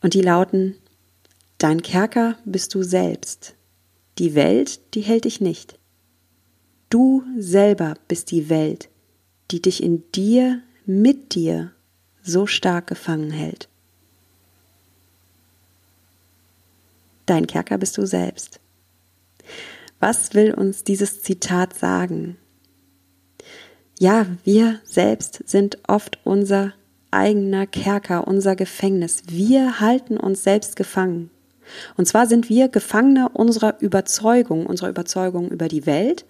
Und 0.00 0.14
die 0.14 0.20
lauten, 0.20 0.74
Dein 1.58 1.82
Kerker 1.82 2.36
bist 2.44 2.74
du 2.74 2.82
selbst. 2.82 3.54
Die 4.18 4.34
Welt, 4.34 4.80
die 4.94 5.02
hält 5.02 5.24
dich 5.24 5.40
nicht. 5.40 5.78
Du 6.90 7.22
selber 7.38 7.94
bist 8.08 8.32
die 8.32 8.50
Welt, 8.50 8.88
die 9.52 9.62
dich 9.62 9.80
in 9.80 10.02
dir, 10.10 10.62
mit 10.84 11.36
dir 11.36 11.70
so 12.24 12.48
stark 12.48 12.88
gefangen 12.88 13.30
hält. 13.30 13.68
Dein 17.26 17.46
Kerker 17.46 17.78
bist 17.78 17.96
du 17.96 18.04
selbst. 18.04 18.58
Was 20.02 20.34
will 20.34 20.52
uns 20.52 20.82
dieses 20.82 21.22
Zitat 21.22 21.78
sagen? 21.78 22.36
Ja, 24.00 24.26
wir 24.42 24.80
selbst 24.82 25.44
sind 25.46 25.78
oft 25.86 26.18
unser 26.24 26.72
eigener 27.12 27.68
Kerker, 27.68 28.26
unser 28.26 28.56
Gefängnis. 28.56 29.22
Wir 29.28 29.78
halten 29.78 30.16
uns 30.16 30.42
selbst 30.42 30.74
gefangen. 30.74 31.30
Und 31.96 32.06
zwar 32.08 32.26
sind 32.26 32.48
wir 32.48 32.66
Gefangene 32.66 33.28
unserer 33.28 33.80
Überzeugung, 33.80 34.66
unserer 34.66 34.88
Überzeugung 34.88 35.52
über 35.52 35.68
die 35.68 35.86
Welt 35.86 36.26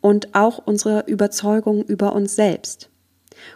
und 0.00 0.36
auch 0.36 0.64
unserer 0.64 1.08
Überzeugung 1.08 1.82
über 1.82 2.12
uns 2.12 2.36
selbst. 2.36 2.88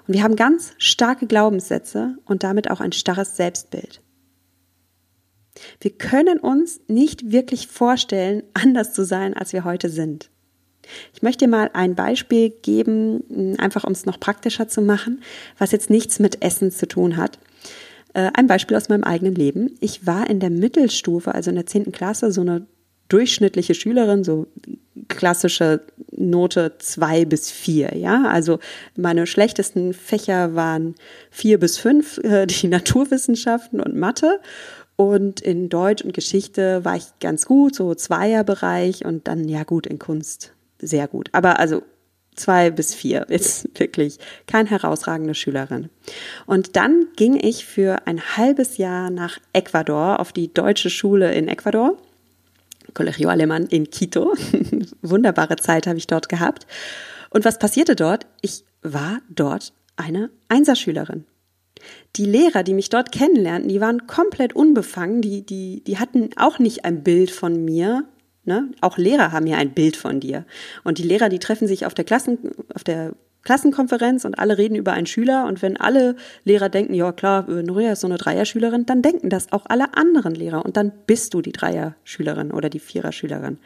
Und 0.09 0.15
wir 0.15 0.25
haben 0.25 0.35
ganz 0.35 0.73
starke 0.79 1.29
Glaubenssätze 1.29 2.17
und 2.25 2.43
damit 2.43 2.69
auch 2.69 2.81
ein 2.81 2.91
starres 2.91 3.37
Selbstbild. 3.37 4.01
Wir 5.81 5.91
können 5.91 6.39
uns 6.39 6.81
nicht 6.89 7.33
wirklich 7.33 7.69
vorstellen, 7.69 8.43
anders 8.55 8.93
zu 8.93 9.05
sein, 9.05 9.35
als 9.35 9.53
wir 9.53 9.65
heute 9.65 9.89
sind. 9.89 10.31
Ich 11.15 11.23
möchte 11.23 11.45
dir 11.45 11.51
mal 11.51 11.71
ein 11.75 11.95
Beispiel 11.95 12.51
geben, 12.51 13.57
einfach 13.59 13.85
um 13.85 13.93
es 13.93 14.05
noch 14.05 14.19
praktischer 14.19 14.67
zu 14.67 14.83
machen, 14.83 15.23
was 15.57 15.71
jetzt 15.71 15.91
nichts 15.91 16.19
mit 16.19 16.43
Essen 16.43 16.73
zu 16.73 16.89
tun 16.89 17.17
hat. 17.17 17.39
Äh, 18.15 18.31
ein 18.35 18.47
Beispiel 18.47 18.77
aus 18.77 18.89
meinem 18.89 19.05
eigenen 19.05 19.35
Leben. 19.35 19.77
Ich 19.81 20.07
war 20.07 20.29
in 20.29 20.41
der 20.41 20.51
Mittelstufe, 20.51 21.35
also 21.35 21.51
in 21.51 21.57
der 21.57 21.67
zehnten 21.67 21.93
Klasse, 21.93 22.33
so 22.33 22.41
eine 22.41 22.67
durchschnittliche 23.09 23.75
Schülerin, 23.75 24.25
so 24.25 24.47
klassische 25.09 25.83
Note 26.13 26.77
zwei 26.79 27.25
bis 27.25 27.51
vier, 27.51 27.97
ja. 27.97 28.25
Also 28.25 28.59
meine 28.97 29.27
schlechtesten 29.27 29.93
Fächer 29.93 30.55
waren 30.55 30.95
vier 31.31 31.59
bis 31.59 31.79
fünf, 31.79 32.19
äh, 32.19 32.47
die 32.47 32.69
Naturwissenschaften 32.69 33.81
und 33.81 33.95
Mathe. 33.95 34.41
Und 34.97 35.41
in 35.41 35.69
Deutsch 35.69 36.03
und 36.03 36.13
Geschichte 36.13 36.85
war 36.85 36.97
ich 36.97 37.07
ganz 37.21 37.47
gut, 37.47 37.75
so 37.75 37.95
Zweierbereich 37.95 39.05
und 39.05 39.27
dann, 39.27 39.49
ja 39.49 39.65
gut, 39.65 39.87
in 39.87 39.99
Kunst 39.99 40.53
sehr 40.79 41.09
gut. 41.09 41.29
Aber 41.33 41.59
also 41.59 41.83
zwei 42.35 42.71
bis 42.71 42.95
vier, 42.95 43.27
jetzt 43.31 43.69
wirklich 43.79 44.19
kein 44.47 44.67
herausragende 44.67 45.35
Schülerin. 45.35 45.89
Und 46.47 46.77
dann 46.77 47.07
ging 47.17 47.39
ich 47.41 47.65
für 47.65 48.07
ein 48.07 48.21
halbes 48.37 48.77
Jahr 48.77 49.11
nach 49.11 49.39
Ecuador 49.53 50.21
auf 50.21 50.33
die 50.33 50.53
deutsche 50.53 50.91
Schule 50.91 51.33
in 51.33 51.49
Ecuador. 51.49 51.97
Colegio 52.95 53.31
Alemán 53.31 53.69
in 53.69 53.91
Quito. 53.91 54.35
Wunderbare 55.03 55.57
Zeit 55.57 55.87
habe 55.87 55.99
ich 55.99 56.07
dort 56.07 56.29
gehabt. 56.29 56.67
Und 57.31 57.45
was 57.47 57.59
passierte 57.59 57.97
dort? 57.97 58.27
Ich 58.43 58.65
war 58.83 59.21
dort 59.31 59.73
eine 59.97 60.31
Einserschülerin 60.49 61.25
die 62.17 62.25
Lehrer, 62.25 62.63
die 62.63 62.75
mich 62.75 62.89
dort 62.89 63.13
kennenlernten, 63.13 63.69
die 63.69 63.81
waren 63.81 64.07
komplett 64.07 64.55
unbefangen, 64.55 65.23
die, 65.23 65.45
die, 65.45 65.83
die 65.85 65.99
hatten 65.99 66.31
auch 66.37 66.59
nicht 66.59 66.85
ein 66.85 67.03
Bild 67.03 67.31
von 67.31 67.65
mir. 67.65 68.05
Ne? 68.45 68.71
Auch 68.81 68.99
Lehrer 68.99 69.33
haben 69.33 69.47
ja 69.47 69.57
ein 69.57 69.73
Bild 69.73 69.97
von 69.97 70.21
dir. 70.21 70.45
Und 70.85 70.99
die 70.99 71.05
Lehrer, 71.05 71.29
die 71.29 71.39
treffen 71.39 71.69
sich 71.69 71.87
auf 71.87 71.95
der 71.95 72.05
Klassen, 72.05 72.39
auf 72.75 72.85
der 72.85 73.15
Klassenkonferenz 73.43 74.25
und 74.25 74.39
alle 74.39 74.59
reden 74.59 74.77
über 74.77 74.93
einen 74.93 75.07
Schüler 75.07 75.47
und 75.47 75.63
wenn 75.63 75.77
alle 75.77 76.17
Lehrer 76.45 76.69
denken, 76.69 76.95
ja 76.95 77.13
klar, 77.13 77.49
Nuria 77.49 77.93
ist 77.93 78.01
so 78.01 78.07
eine 78.07 78.17
Dreierschülerin, 78.17 78.87
dann 78.87 79.03
denken 79.03 79.31
das 79.31 79.53
auch 79.53 79.65
alle 79.67 79.95
anderen 79.95 80.35
Lehrer 80.35 80.65
und 80.65 80.77
dann 80.77 80.93
bist 81.07 81.35
du 81.35 81.43
die 81.43 81.53
Dreierschülerin 81.53 82.53
oder 82.53 82.69
die 82.69 82.79
Viererschülerin. 82.79 83.59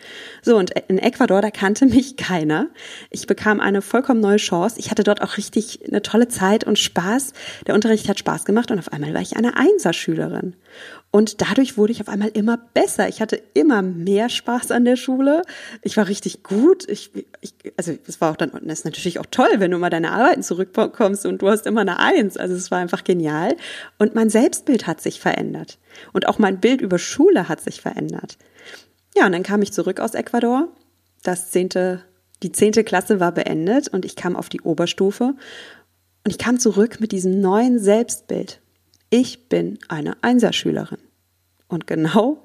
So 0.42 0.56
und 0.56 0.70
in 0.88 0.98
Ecuador, 0.98 1.42
da 1.42 1.50
kannte 1.50 1.86
mich 1.86 2.16
keiner. 2.16 2.68
Ich 3.10 3.26
bekam 3.26 3.60
eine 3.60 3.82
vollkommen 3.82 4.20
neue 4.20 4.36
Chance. 4.36 4.76
Ich 4.78 4.90
hatte 4.90 5.02
dort 5.02 5.22
auch 5.22 5.36
richtig 5.36 5.80
eine 5.86 6.02
tolle 6.02 6.28
Zeit 6.28 6.64
und 6.64 6.78
Spaß. 6.78 7.32
Der 7.66 7.74
Unterricht 7.74 8.08
hat 8.08 8.18
Spaß 8.18 8.44
gemacht 8.44 8.70
und 8.70 8.78
auf 8.78 8.92
einmal 8.92 9.14
war 9.14 9.20
ich 9.20 9.36
eine 9.36 9.56
Einserschülerin. 9.56 10.54
Und 11.16 11.40
dadurch 11.40 11.79
wurde 11.79 11.92
ich 11.92 12.02
auf 12.02 12.11
einmal 12.11 12.29
immer 12.29 12.59
besser. 12.59 13.09
Ich 13.09 13.22
hatte 13.22 13.40
immer 13.55 13.81
mehr 13.81 14.29
Spaß 14.29 14.70
an 14.70 14.85
der 14.85 14.96
Schule. 14.96 15.40
Ich 15.81 15.96
war 15.96 16.09
richtig 16.09 16.42
gut. 16.42 16.87
Ich, 16.90 17.11
ich, 17.40 17.55
also 17.79 17.94
es 18.07 18.20
war 18.20 18.33
auch 18.33 18.37
dann, 18.37 18.50
das 18.50 18.81
ist 18.81 18.85
natürlich 18.85 19.18
auch 19.18 19.24
toll, 19.31 19.48
wenn 19.57 19.70
du 19.70 19.79
mal 19.79 19.88
deine 19.88 20.12
Arbeiten 20.12 20.42
zurückkommst 20.42 21.24
und 21.24 21.40
du 21.40 21.48
hast 21.48 21.66
immer 21.66 21.81
eine 21.81 22.00
Eins. 22.00 22.37
Also 22.37 22.55
es 22.55 22.70
war 22.70 22.81
einfach 22.81 23.02
genial. 23.02 23.57
Und 23.96 24.14
mein 24.14 24.29
Selbstbild 24.29 24.87
hat 24.87 25.00
sich 25.00 25.18
verändert. 25.18 25.79
Und 26.12 26.29
auch 26.29 26.38
mein 26.38 26.61
Bild 26.61 26.83
über 26.83 26.98
Schule 26.98 27.48
hat 27.48 27.62
sich 27.62 27.81
verändert. 27.81 28.37
Ja, 29.16 29.24
und 29.24 29.33
dann 29.33 29.42
kam 29.42 29.62
ich 29.62 29.72
zurück 29.72 30.00
aus 30.00 30.12
Ecuador. 30.12 30.68
Das 31.22 31.50
zehnte, 31.50 32.02
die 32.42 32.52
zehnte 32.52 32.85
Klasse 32.85 33.20
war 33.20 33.33
beendet 33.33 33.88
und 33.88 34.05
ich 34.05 34.16
kam 34.16 34.37
auf 34.37 34.50
die 34.50 34.61
Oberstufe. 34.61 35.33
Und 36.24 36.31
ich 36.31 36.37
kam 36.37 36.59
zurück 36.61 37.00
mit 37.00 37.12
diesem 37.12 37.40
neuen 37.40 37.79
Selbstbild. 37.79 38.61
Ich 39.09 39.48
bin 39.48 39.79
eine 39.88 40.22
Einserschülerin. 40.22 40.98
Und 41.68 41.87
genau 41.87 42.42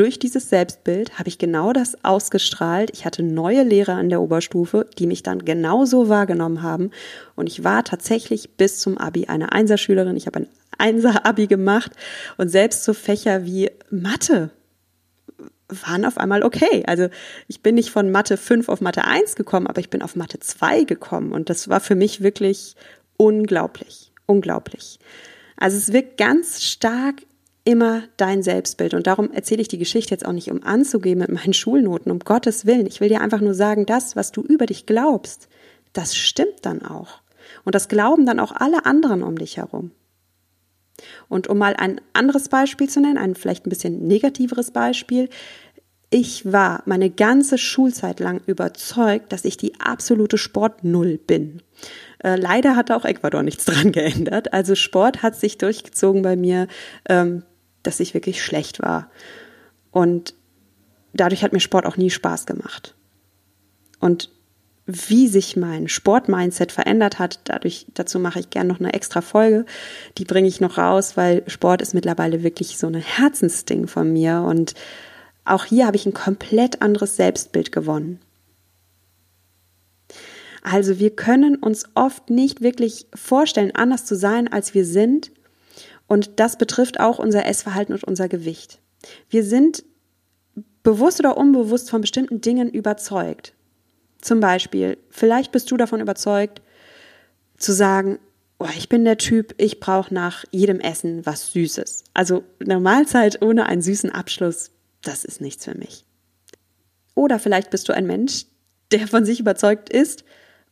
durch 0.00 0.18
dieses 0.18 0.48
Selbstbild 0.48 1.18
habe 1.18 1.28
ich 1.28 1.36
genau 1.36 1.74
das 1.74 2.04
ausgestrahlt. 2.04 2.90
Ich 2.94 3.04
hatte 3.04 3.22
neue 3.22 3.62
Lehrer 3.62 3.96
an 3.96 4.08
der 4.08 4.22
Oberstufe, 4.22 4.88
die 4.98 5.06
mich 5.06 5.22
dann 5.22 5.44
genauso 5.44 6.08
wahrgenommen 6.08 6.62
haben. 6.62 6.90
Und 7.36 7.48
ich 7.48 7.64
war 7.64 7.84
tatsächlich 7.84 8.56
bis 8.56 8.78
zum 8.78 8.96
Abi 8.96 9.26
eine 9.26 9.52
Einserschülerin. 9.52 10.16
Ich 10.16 10.26
habe 10.26 10.40
ein 10.40 10.48
Einser-Abi 10.78 11.48
gemacht 11.48 11.92
und 12.38 12.48
selbst 12.48 12.84
so 12.84 12.94
Fächer 12.94 13.44
wie 13.44 13.70
Mathe 13.90 14.50
waren 15.68 16.06
auf 16.06 16.16
einmal 16.16 16.42
okay. 16.42 16.82
Also 16.86 17.08
ich 17.46 17.62
bin 17.62 17.74
nicht 17.74 17.90
von 17.90 18.10
Mathe 18.10 18.38
5 18.38 18.68
auf 18.70 18.80
Mathe 18.80 19.04
1 19.04 19.36
gekommen, 19.36 19.66
aber 19.66 19.80
ich 19.80 19.90
bin 19.90 20.00
auf 20.00 20.16
Mathe 20.16 20.40
2 20.40 20.84
gekommen. 20.84 21.32
Und 21.32 21.50
das 21.50 21.68
war 21.68 21.80
für 21.80 21.94
mich 21.94 22.22
wirklich 22.22 22.74
unglaublich, 23.18 24.12
unglaublich. 24.24 24.98
Also 25.56 25.76
es 25.76 25.92
wirkt 25.92 26.16
ganz 26.16 26.62
stark 26.62 27.22
immer 27.70 28.02
dein 28.16 28.42
Selbstbild. 28.42 28.94
Und 28.94 29.06
darum 29.06 29.30
erzähle 29.30 29.62
ich 29.62 29.68
die 29.68 29.78
Geschichte 29.78 30.10
jetzt 30.10 30.26
auch 30.26 30.32
nicht, 30.32 30.50
um 30.50 30.64
anzugeben 30.64 31.20
mit 31.20 31.30
meinen 31.30 31.52
Schulnoten, 31.54 32.10
um 32.10 32.18
Gottes 32.18 32.66
Willen. 32.66 32.86
Ich 32.86 33.00
will 33.00 33.08
dir 33.08 33.20
einfach 33.20 33.40
nur 33.40 33.54
sagen, 33.54 33.86
das, 33.86 34.16
was 34.16 34.32
du 34.32 34.42
über 34.42 34.66
dich 34.66 34.86
glaubst, 34.86 35.48
das 35.92 36.16
stimmt 36.16 36.58
dann 36.62 36.82
auch. 36.82 37.20
Und 37.64 37.76
das 37.76 37.86
glauben 37.86 38.26
dann 38.26 38.40
auch 38.40 38.50
alle 38.52 38.86
anderen 38.86 39.22
um 39.22 39.38
dich 39.38 39.56
herum. 39.56 39.92
Und 41.28 41.46
um 41.46 41.58
mal 41.58 41.76
ein 41.76 42.00
anderes 42.12 42.48
Beispiel 42.48 42.88
zu 42.88 43.00
nennen, 43.00 43.18
ein 43.18 43.36
vielleicht 43.36 43.66
ein 43.66 43.70
bisschen 43.70 44.06
negativeres 44.06 44.72
Beispiel. 44.72 45.28
Ich 46.10 46.50
war 46.50 46.82
meine 46.86 47.08
ganze 47.08 47.56
Schulzeit 47.56 48.18
lang 48.18 48.40
überzeugt, 48.46 49.32
dass 49.32 49.44
ich 49.44 49.56
die 49.56 49.80
absolute 49.80 50.38
Sportnull 50.38 51.18
bin. 51.18 51.62
Äh, 52.18 52.34
leider 52.34 52.74
hat 52.74 52.90
auch 52.90 53.04
Ecuador 53.04 53.44
nichts 53.44 53.64
dran 53.66 53.92
geändert. 53.92 54.52
Also 54.52 54.74
Sport 54.74 55.22
hat 55.22 55.36
sich 55.36 55.56
durchgezogen 55.56 56.22
bei 56.22 56.34
mir, 56.34 56.66
ähm, 57.08 57.44
dass 57.82 58.00
ich 58.00 58.14
wirklich 58.14 58.42
schlecht 58.42 58.80
war. 58.80 59.10
Und 59.90 60.34
dadurch 61.12 61.42
hat 61.42 61.52
mir 61.52 61.60
Sport 61.60 61.86
auch 61.86 61.96
nie 61.96 62.10
Spaß 62.10 62.46
gemacht. 62.46 62.94
Und 63.98 64.30
wie 64.86 65.28
sich 65.28 65.56
mein 65.56 65.88
Sportmindset 65.88 66.72
verändert 66.72 67.18
hat, 67.18 67.40
dadurch, 67.44 67.86
dazu 67.94 68.18
mache 68.18 68.40
ich 68.40 68.50
gerne 68.50 68.68
noch 68.68 68.80
eine 68.80 68.92
extra 68.92 69.20
Folge. 69.20 69.64
Die 70.18 70.24
bringe 70.24 70.48
ich 70.48 70.60
noch 70.60 70.78
raus, 70.78 71.16
weil 71.16 71.44
Sport 71.46 71.82
ist 71.82 71.94
mittlerweile 71.94 72.42
wirklich 72.42 72.78
so 72.78 72.86
ein 72.86 72.94
Herzensding 72.94 73.86
von 73.86 74.12
mir 74.12 74.42
und 74.42 74.74
auch 75.44 75.64
hier 75.64 75.86
habe 75.86 75.96
ich 75.96 76.06
ein 76.06 76.14
komplett 76.14 76.82
anderes 76.82 77.16
Selbstbild 77.16 77.72
gewonnen. 77.72 78.20
Also 80.62 80.98
wir 80.98 81.10
können 81.10 81.56
uns 81.56 81.84
oft 81.94 82.28
nicht 82.28 82.60
wirklich 82.60 83.06
vorstellen, 83.14 83.74
anders 83.74 84.04
zu 84.04 84.14
sein, 84.14 84.48
als 84.48 84.74
wir 84.74 84.84
sind. 84.84 85.32
Und 86.10 86.40
das 86.40 86.58
betrifft 86.58 86.98
auch 86.98 87.20
unser 87.20 87.46
Essverhalten 87.46 87.94
und 87.94 88.02
unser 88.02 88.28
Gewicht. 88.28 88.80
Wir 89.28 89.44
sind 89.44 89.84
bewusst 90.82 91.20
oder 91.20 91.36
unbewusst 91.36 91.88
von 91.88 92.00
bestimmten 92.00 92.40
Dingen 92.40 92.68
überzeugt. 92.68 93.54
Zum 94.20 94.40
Beispiel, 94.40 94.98
vielleicht 95.10 95.52
bist 95.52 95.70
du 95.70 95.76
davon 95.76 96.00
überzeugt, 96.00 96.62
zu 97.58 97.70
sagen, 97.70 98.18
oh, 98.58 98.66
ich 98.76 98.88
bin 98.88 99.04
der 99.04 99.18
Typ, 99.18 99.54
ich 99.56 99.78
brauche 99.78 100.12
nach 100.12 100.44
jedem 100.50 100.80
Essen 100.80 101.24
was 101.26 101.52
Süßes. 101.52 102.02
Also 102.12 102.42
eine 102.58 102.80
Mahlzeit 102.80 103.40
ohne 103.40 103.66
einen 103.66 103.80
süßen 103.80 104.10
Abschluss, 104.10 104.72
das 105.02 105.24
ist 105.24 105.40
nichts 105.40 105.64
für 105.64 105.78
mich. 105.78 106.04
Oder 107.14 107.38
vielleicht 107.38 107.70
bist 107.70 107.88
du 107.88 107.92
ein 107.92 108.08
Mensch, 108.08 108.46
der 108.90 109.06
von 109.06 109.24
sich 109.24 109.38
überzeugt 109.38 109.88
ist, 109.88 110.24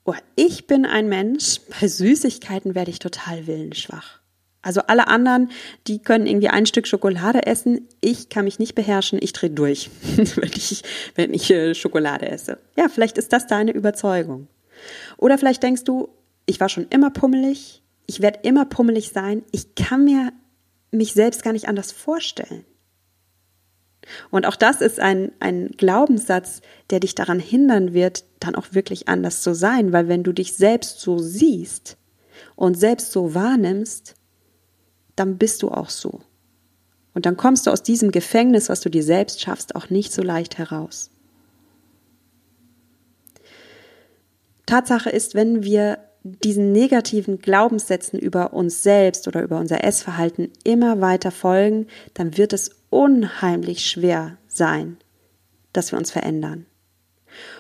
oh, 0.05 0.15
ich 0.35 0.67
bin 0.67 0.85
ein 0.85 1.09
Mensch, 1.09 1.61
bei 1.79 1.87
Süßigkeiten 1.87 2.75
werde 2.75 2.91
ich 2.91 2.99
total 2.99 3.47
willensschwach. 3.47 4.18
Also 4.61 4.81
alle 4.83 5.07
anderen, 5.07 5.51
die 5.87 6.01
können 6.01 6.27
irgendwie 6.27 6.49
ein 6.49 6.67
Stück 6.67 6.87
Schokolade 6.87 7.47
essen. 7.47 7.89
Ich 8.01 8.29
kann 8.29 8.45
mich 8.45 8.59
nicht 8.59 8.75
beherrschen, 8.75 9.19
ich 9.23 9.33
drehe 9.33 9.51
durch, 9.51 9.91
wenn 10.17 10.51
ich, 10.55 10.83
wenn 11.15 11.33
ich 11.33 11.51
äh, 11.51 11.75
Schokolade 11.75 12.29
esse. 12.29 12.59
Ja, 12.77 12.89
vielleicht 12.89 13.19
ist 13.19 13.33
das 13.33 13.47
deine 13.47 13.73
Überzeugung. 13.73 14.49
Oder 15.17 15.39
vielleicht 15.39 15.63
denkst 15.63 15.85
du, 15.85 16.09
ich 16.47 16.61
war 16.61 16.69
schon 16.69 16.87
immer 16.91 17.11
pummelig, 17.11 17.83
ich 18.07 18.21
werde 18.21 18.41
immer 18.43 18.65
pummelig 18.65 19.11
sein, 19.11 19.43
ich 19.53 19.75
kann 19.75 20.05
mir 20.05 20.33
mich 20.91 21.13
selbst 21.13 21.43
gar 21.43 21.53
nicht 21.53 21.69
anders 21.69 21.93
vorstellen. 21.93 22.65
Und 24.31 24.47
auch 24.47 24.57
das 24.57 24.81
ist 24.81 25.01
ein, 25.01 25.33
ein 25.39 25.73
Glaubenssatz, 25.77 26.63
der 26.91 27.01
dich 27.01 27.15
daran 27.15 27.41
hindern 27.41 27.93
wird, 27.93 28.25
dann 28.41 28.55
auch 28.55 28.69
wirklich 28.73 29.09
anders 29.09 29.43
zu 29.43 29.55
sein, 29.55 29.93
weil 29.93 30.09
wenn 30.09 30.23
du 30.23 30.33
dich 30.33 30.55
selbst 30.55 31.01
so 31.01 31.19
siehst 31.19 31.99
und 32.57 32.79
selbst 32.79 33.13
so 33.13 33.35
wahrnimmst, 33.35 34.15
dann 35.19 35.39
bist 35.39 35.63
du 35.63 35.71
auch 35.71 35.91
so. 35.91 36.21
Und 37.15 37.27
dann 37.27 37.37
kommst 37.37 37.67
du 37.67 37.71
aus 37.71 37.83
diesem 37.83 38.11
Gefängnis, 38.13 38.69
was 38.69 38.81
du 38.81 38.91
dir 38.91 39.03
selbst 39.03 39.41
schaffst, 39.41 39.75
auch 39.75 39.91
nicht 39.91 40.13
so 40.13 40.23
leicht 40.23 40.59
heraus. 40.59 41.11
Tatsache 44.67 45.11
ist, 45.11 45.35
wenn 45.35 45.63
wir 45.65 45.99
diesen 46.23 46.73
negativen 46.73 47.39
Glaubenssätzen 47.39 48.19
über 48.19 48.53
uns 48.53 48.83
selbst 48.83 49.27
oder 49.27 49.43
über 49.43 49.59
unser 49.59 49.83
Essverhalten 49.83 50.53
immer 50.63 51.01
weiter 51.01 51.31
folgen, 51.31 51.87
dann 52.15 52.37
wird 52.37 52.53
es 52.53 52.77
unheimlich 52.91 53.87
schwer 53.87 54.37
sein, 54.47 54.99
dass 55.73 55.93
wir 55.93 55.99
uns 55.99 56.11
verändern. 56.11 56.67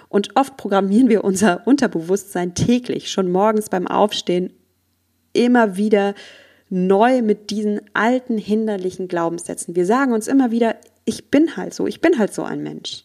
Und 0.09 0.37
oft 0.37 0.57
programmieren 0.57 1.09
wir 1.09 1.25
unser 1.25 1.67
Unterbewusstsein 1.67 2.55
täglich, 2.55 3.11
schon 3.11 3.31
morgens 3.31 3.69
beim 3.69 3.87
Aufstehen, 3.87 4.53
immer 5.33 5.77
wieder 5.77 6.15
neu 6.71 7.23
mit 7.23 7.51
diesen 7.51 7.81
alten 7.95 8.39
hinderlichen 8.39 9.09
Glaubenssätzen. 9.09 9.75
Wir 9.75 9.87
sagen 9.87 10.13
uns 10.13 10.29
immer 10.29 10.51
wieder, 10.51 10.77
ich 11.05 11.31
bin 11.31 11.57
halt 11.57 11.75
so, 11.75 11.87
ich 11.87 12.01
bin 12.01 12.19
halt 12.19 12.35
so 12.35 12.43
ein 12.43 12.63
Mensch. 12.63 13.05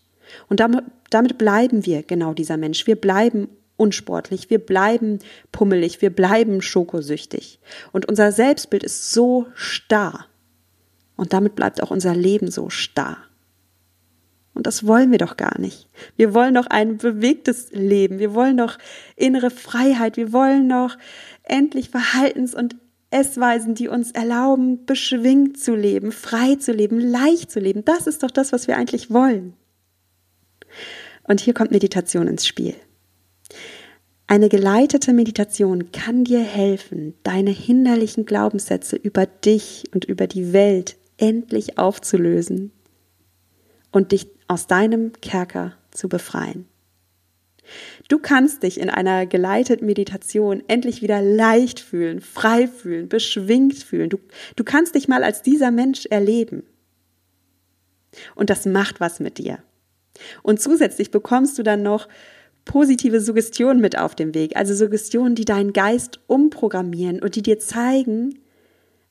Und 0.49 0.59
damit, 0.59 0.83
damit 1.09 1.37
bleiben 1.37 1.85
wir 1.85 2.03
genau 2.03 2.33
dieser 2.33 2.57
Mensch. 2.57 2.87
Wir 2.87 2.95
bleiben 2.95 3.47
unsportlich, 3.77 4.49
wir 4.49 4.59
bleiben 4.59 5.19
pummelig, 5.51 6.01
wir 6.01 6.09
bleiben 6.09 6.61
schokosüchtig. 6.61 7.59
Und 7.91 8.07
unser 8.07 8.31
Selbstbild 8.31 8.83
ist 8.83 9.11
so 9.11 9.47
starr. 9.53 10.27
Und 11.15 11.33
damit 11.33 11.55
bleibt 11.55 11.81
auch 11.81 11.91
unser 11.91 12.15
Leben 12.15 12.49
so 12.51 12.69
starr. 12.69 13.17
Und 14.53 14.67
das 14.67 14.85
wollen 14.85 15.11
wir 15.11 15.17
doch 15.17 15.37
gar 15.37 15.59
nicht. 15.59 15.87
Wir 16.15 16.33
wollen 16.33 16.53
doch 16.53 16.67
ein 16.67 16.97
bewegtes 16.97 17.71
Leben. 17.71 18.19
Wir 18.19 18.35
wollen 18.35 18.57
doch 18.57 18.77
innere 19.15 19.49
Freiheit. 19.49 20.15
Wir 20.15 20.31
wollen 20.31 20.69
doch 20.69 20.97
endlich 21.43 21.89
Verhaltens- 21.89 22.53
und 22.53 22.75
Essweisen, 23.13 23.75
die 23.75 23.87
uns 23.87 24.11
erlauben, 24.11 24.85
beschwingt 24.85 25.59
zu 25.59 25.75
leben, 25.75 26.11
frei 26.11 26.55
zu 26.55 26.71
leben, 26.71 26.99
leicht 26.99 27.51
zu 27.51 27.59
leben. 27.59 27.85
Das 27.85 28.07
ist 28.07 28.23
doch 28.23 28.31
das, 28.31 28.51
was 28.51 28.67
wir 28.67 28.77
eigentlich 28.77 29.11
wollen. 29.11 29.53
Und 31.23 31.39
hier 31.39 31.53
kommt 31.53 31.71
Meditation 31.71 32.27
ins 32.27 32.45
Spiel. 32.45 32.75
Eine 34.27 34.49
geleitete 34.49 35.13
Meditation 35.13 35.91
kann 35.91 36.23
dir 36.23 36.41
helfen, 36.41 37.13
deine 37.23 37.51
hinderlichen 37.51 38.25
Glaubenssätze 38.25 38.95
über 38.95 39.25
dich 39.25 39.83
und 39.93 40.05
über 40.05 40.27
die 40.27 40.53
Welt 40.53 40.95
endlich 41.17 41.77
aufzulösen 41.77 42.71
und 43.91 44.11
dich 44.11 44.27
aus 44.47 44.67
deinem 44.67 45.11
Kerker 45.21 45.73
zu 45.91 46.09
befreien. 46.09 46.65
Du 48.09 48.19
kannst 48.19 48.63
dich 48.63 48.79
in 48.79 48.89
einer 48.89 49.25
geleiteten 49.25 49.85
Meditation 49.85 50.63
endlich 50.67 51.01
wieder 51.01 51.21
leicht 51.21 51.79
fühlen, 51.79 52.21
frei 52.21 52.67
fühlen, 52.67 53.09
beschwingt 53.09 53.75
fühlen. 53.75 54.09
Du, 54.09 54.19
du 54.55 54.63
kannst 54.63 54.95
dich 54.95 55.07
mal 55.07 55.23
als 55.23 55.41
dieser 55.41 55.71
Mensch 55.71 56.05
erleben. 56.07 56.63
Und 58.35 58.49
das 58.49 58.65
macht 58.65 58.99
was 58.99 59.19
mit 59.19 59.37
dir. 59.37 59.59
Und 60.43 60.61
zusätzlich 60.61 61.11
bekommst 61.11 61.57
du 61.57 61.63
dann 61.63 61.81
noch 61.81 62.07
positive 62.65 63.19
Suggestionen 63.19 63.81
mit 63.81 63.97
auf 63.97 64.15
dem 64.15 64.33
Weg, 64.33 64.55
also 64.55 64.73
Suggestionen, 64.73 65.35
die 65.35 65.45
deinen 65.45 65.73
Geist 65.73 66.19
umprogrammieren 66.27 67.21
und 67.21 67.35
die 67.35 67.41
dir 67.41 67.59
zeigen, 67.59 68.39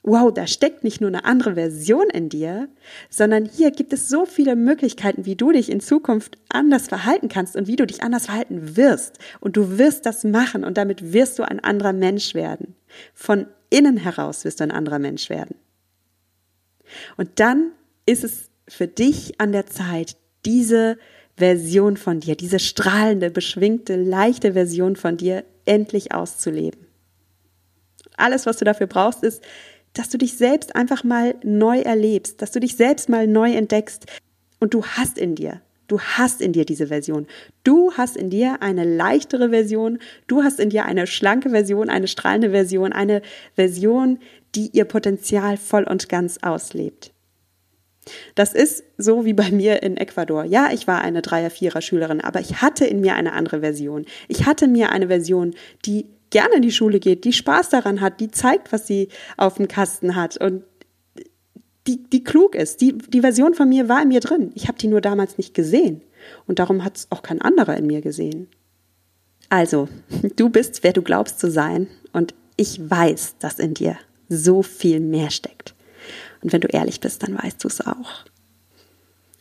wow, 0.02 0.32
da 0.32 0.46
steckt 0.46 0.82
nicht 0.82 1.00
nur 1.00 1.08
eine 1.08 1.24
andere 1.24 1.54
Version 1.54 2.10
in 2.10 2.28
dir, 2.28 2.68
sondern 3.08 3.44
hier 3.44 3.70
gibt 3.70 3.92
es 3.92 4.08
so 4.08 4.26
viele 4.26 4.56
Möglichkeiten, 4.56 5.26
wie 5.26 5.36
du 5.36 5.52
dich 5.52 5.70
in 5.70 5.80
Zukunft 5.80 6.38
anders 6.48 6.88
verhalten 6.88 7.28
kannst 7.28 7.54
und 7.54 7.68
wie 7.68 7.76
du 7.76 7.86
dich 7.86 8.02
anders 8.02 8.26
verhalten 8.26 8.76
wirst. 8.76 9.18
Und 9.40 9.56
du 9.56 9.78
wirst 9.78 10.04
das 10.04 10.24
machen 10.24 10.64
und 10.64 10.76
damit 10.76 11.12
wirst 11.12 11.38
du 11.38 11.44
ein 11.44 11.60
anderer 11.60 11.92
Mensch 11.92 12.34
werden. 12.34 12.74
Von 13.14 13.46
innen 13.70 13.96
heraus 13.96 14.44
wirst 14.44 14.60
du 14.60 14.64
ein 14.64 14.72
anderer 14.72 14.98
Mensch 14.98 15.30
werden. 15.30 15.56
Und 17.16 17.38
dann 17.38 17.70
ist 18.04 18.24
es 18.24 18.50
für 18.68 18.88
dich 18.88 19.40
an 19.40 19.52
der 19.52 19.66
Zeit, 19.66 20.16
diese 20.44 20.98
Version 21.36 21.96
von 21.96 22.20
dir, 22.20 22.36
diese 22.36 22.58
strahlende, 22.58 23.30
beschwingte, 23.30 23.96
leichte 23.96 24.52
Version 24.52 24.96
von 24.96 25.16
dir 25.16 25.44
endlich 25.64 26.12
auszuleben. 26.12 26.86
Alles, 28.16 28.46
was 28.46 28.58
du 28.58 28.64
dafür 28.64 28.86
brauchst, 28.86 29.22
ist 29.22 29.42
dass 29.94 30.08
du 30.08 30.18
dich 30.18 30.36
selbst 30.36 30.74
einfach 30.74 31.04
mal 31.04 31.34
neu 31.42 31.80
erlebst, 31.80 32.42
dass 32.42 32.52
du 32.52 32.60
dich 32.60 32.76
selbst 32.76 33.08
mal 33.08 33.26
neu 33.26 33.52
entdeckst 33.52 34.06
und 34.60 34.74
du 34.74 34.84
hast 34.84 35.18
in 35.18 35.34
dir, 35.34 35.60
du 35.88 36.00
hast 36.00 36.40
in 36.40 36.52
dir 36.52 36.64
diese 36.64 36.86
Version. 36.86 37.26
Du 37.64 37.92
hast 37.92 38.16
in 38.16 38.30
dir 38.30 38.62
eine 38.62 38.84
leichtere 38.84 39.50
Version, 39.50 39.98
du 40.26 40.42
hast 40.42 40.60
in 40.60 40.70
dir 40.70 40.84
eine 40.86 41.06
schlanke 41.06 41.50
Version, 41.50 41.90
eine 41.90 42.08
strahlende 42.08 42.50
Version, 42.50 42.92
eine 42.92 43.22
Version, 43.54 44.18
die 44.54 44.70
ihr 44.72 44.84
Potenzial 44.84 45.56
voll 45.56 45.84
und 45.84 46.08
ganz 46.08 46.38
auslebt. 46.42 47.12
Das 48.34 48.52
ist 48.52 48.82
so 48.98 49.24
wie 49.24 49.32
bei 49.32 49.50
mir 49.50 49.82
in 49.82 49.96
Ecuador. 49.96 50.44
Ja, 50.44 50.70
ich 50.72 50.86
war 50.86 51.02
eine 51.02 51.22
Dreier-, 51.22 51.50
Vierer-Schülerin, 51.50 52.20
aber 52.20 52.40
ich 52.40 52.60
hatte 52.60 52.84
in 52.84 53.00
mir 53.00 53.14
eine 53.14 53.32
andere 53.32 53.60
Version. 53.60 54.06
Ich 54.28 54.46
hatte 54.46 54.66
mir 54.66 54.90
eine 54.90 55.06
Version, 55.06 55.54
die 55.84 56.06
gerne 56.32 56.56
in 56.56 56.62
die 56.62 56.72
Schule 56.72 56.98
geht, 56.98 57.24
die 57.24 57.32
Spaß 57.32 57.68
daran 57.68 58.00
hat, 58.00 58.18
die 58.18 58.30
zeigt, 58.30 58.72
was 58.72 58.88
sie 58.88 59.08
auf 59.36 59.54
dem 59.54 59.68
Kasten 59.68 60.16
hat 60.16 60.36
und 60.38 60.64
die, 61.86 62.02
die 62.02 62.24
klug 62.24 62.54
ist. 62.54 62.80
Die, 62.80 62.96
die 62.96 63.20
Version 63.20 63.54
von 63.54 63.68
mir 63.68 63.88
war 63.88 64.02
in 64.02 64.08
mir 64.08 64.20
drin. 64.20 64.50
Ich 64.54 64.66
habe 64.66 64.78
die 64.78 64.88
nur 64.88 65.00
damals 65.00 65.38
nicht 65.38 65.54
gesehen. 65.54 66.02
Und 66.46 66.58
darum 66.58 66.84
hat 66.84 66.96
es 66.96 67.06
auch 67.10 67.22
kein 67.22 67.40
anderer 67.40 67.76
in 67.76 67.86
mir 67.86 68.00
gesehen. 68.00 68.48
Also, 69.48 69.88
du 70.36 70.48
bist, 70.48 70.82
wer 70.82 70.92
du 70.92 71.02
glaubst 71.02 71.38
zu 71.38 71.50
sein. 71.50 71.88
Und 72.12 72.34
ich 72.56 72.78
weiß, 72.88 73.36
dass 73.38 73.58
in 73.58 73.74
dir 73.74 73.96
so 74.28 74.62
viel 74.62 75.00
mehr 75.00 75.30
steckt. 75.30 75.74
Und 76.42 76.52
wenn 76.52 76.60
du 76.60 76.68
ehrlich 76.68 77.00
bist, 77.00 77.22
dann 77.22 77.36
weißt 77.36 77.62
du 77.62 77.68
es 77.68 77.80
auch. 77.86 78.24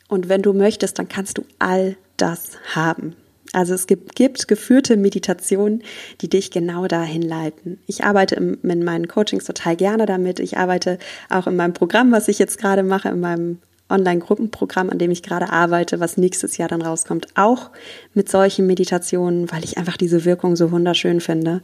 Und 0.07 0.27
wenn 0.27 0.41
du 0.41 0.53
möchtest, 0.53 0.99
dann 0.99 1.07
kannst 1.07 1.37
du 1.37 1.45
all 1.59 1.95
das 2.17 2.57
haben. 2.75 3.15
Also 3.53 3.73
es 3.73 3.85
gibt, 3.87 4.15
gibt 4.15 4.47
geführte 4.47 4.95
Meditationen, 4.97 5.83
die 6.21 6.29
dich 6.29 6.51
genau 6.51 6.87
dahin 6.87 7.21
leiten. 7.21 7.79
Ich 7.85 8.03
arbeite 8.03 8.35
in, 8.35 8.53
in 8.63 8.83
meinen 8.83 9.07
Coachings 9.07 9.45
total 9.45 9.75
gerne 9.75 10.05
damit. 10.05 10.39
Ich 10.39 10.57
arbeite 10.57 10.97
auch 11.29 11.47
in 11.47 11.55
meinem 11.55 11.73
Programm, 11.73 12.11
was 12.11 12.27
ich 12.27 12.39
jetzt 12.39 12.57
gerade 12.57 12.83
mache, 12.83 13.09
in 13.09 13.19
meinem 13.19 13.59
Online-Gruppenprogramm, 13.89 14.89
an 14.89 14.99
dem 14.99 15.11
ich 15.11 15.21
gerade 15.21 15.49
arbeite, 15.49 15.99
was 15.99 16.17
nächstes 16.17 16.57
Jahr 16.57 16.69
dann 16.69 16.81
rauskommt, 16.81 17.27
auch 17.35 17.71
mit 18.13 18.29
solchen 18.29 18.65
Meditationen, 18.65 19.51
weil 19.51 19.63
ich 19.65 19.77
einfach 19.77 19.97
diese 19.97 20.23
Wirkung 20.23 20.55
so 20.55 20.71
wunderschön 20.71 21.19
finde. 21.19 21.61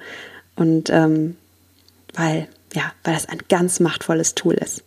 Und 0.56 0.90
ähm, 0.90 1.38
weil, 2.14 2.48
ja, 2.74 2.92
weil 3.04 3.14
das 3.14 3.30
ein 3.30 3.40
ganz 3.48 3.80
machtvolles 3.80 4.36
Tool 4.36 4.56
ist. 4.56 4.84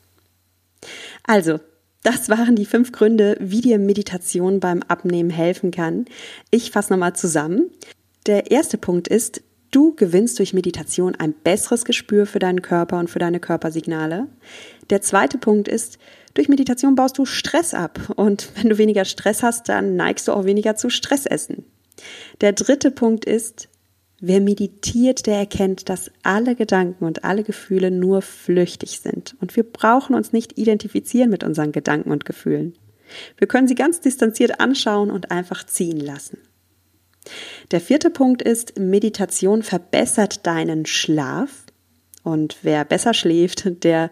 Also, 1.25 1.61
das 2.03 2.29
waren 2.29 2.57
die 2.57 2.67
fünf 2.67 2.93
Gründe, 2.93 3.37
wie 3.41 3.61
dir 3.61 3.79
Meditation 3.79 4.61
beim 4.61 4.83
Abnehmen 4.83 5.31
helfen 5.31 5.71
kann. 5.71 6.07
Ich 6.51 6.71
fasse 6.71 6.93
nochmal 6.93 7.15
zusammen. 7.15 7.71
Der 8.27 8.51
erste 8.51 8.79
Punkt 8.79 9.09
ist, 9.09 9.43
du 9.71 9.95
gewinnst 9.95 10.39
durch 10.39 10.53
Meditation 10.53 11.15
ein 11.15 11.33
besseres 11.33 11.85
Gespür 11.85 12.27
für 12.27 12.39
deinen 12.39 12.63
Körper 12.63 12.99
und 12.99 13.11
für 13.11 13.19
deine 13.19 13.41
Körpersignale. 13.41 14.29
Der 14.91 15.01
zweite 15.03 15.39
Punkt 15.39 15.69
ist, 15.69 15.99
durch 16.35 16.49
Meditation 16.49 16.95
baust 16.95 17.19
du 17.19 17.25
Stress 17.25 17.75
ab. 17.75 17.99
Und 18.17 18.51
wenn 18.57 18.69
du 18.69 18.79
weniger 18.79 19.05
Stress 19.05 19.43
hast, 19.43 19.69
dann 19.69 19.97
neigst 19.97 20.29
du 20.29 20.33
auch 20.33 20.45
weniger 20.45 20.77
zu 20.77 20.91
Stressessen. 20.91 21.65
Der 22.41 22.53
dritte 22.53 22.91
Punkt 22.91 23.25
ist, 23.25 23.69
Wer 24.23 24.43
meditiert, 24.43 25.27
der 25.27 25.39
erkennt, 25.39 25.89
dass 25.89 26.11
alle 26.23 26.55
Gedanken 26.55 27.05
und 27.05 27.25
alle 27.25 27.43
Gefühle 27.43 27.91
nur 27.91 28.21
flüchtig 28.21 29.01
sind. 29.01 29.35
Und 29.41 29.57
wir 29.57 29.63
brauchen 29.63 30.15
uns 30.15 30.33
nicht 30.33 30.59
identifizieren 30.59 31.31
mit 31.31 31.43
unseren 31.43 31.73
Gedanken 31.73 32.11
und 32.11 32.27
Gefühlen. 32.27 32.75
Wir 33.39 33.49
können 33.49 33.67
sie 33.67 33.75
ganz 33.75 34.01
distanziert 34.01 34.61
anschauen 34.61 35.11
und 35.11 35.31
einfach 35.31 35.65
ziehen 35.65 35.99
lassen. 35.99 36.39
Der 37.71 37.81
vierte 37.81 38.11
Punkt 38.11 38.43
ist, 38.43 38.79
Meditation 38.79 39.63
verbessert 39.63 40.47
deinen 40.47 40.85
Schlaf. 40.85 41.65
Und 42.23 42.59
wer 42.63 42.85
besser 42.85 43.15
schläft, 43.15 43.85
der 43.85 44.11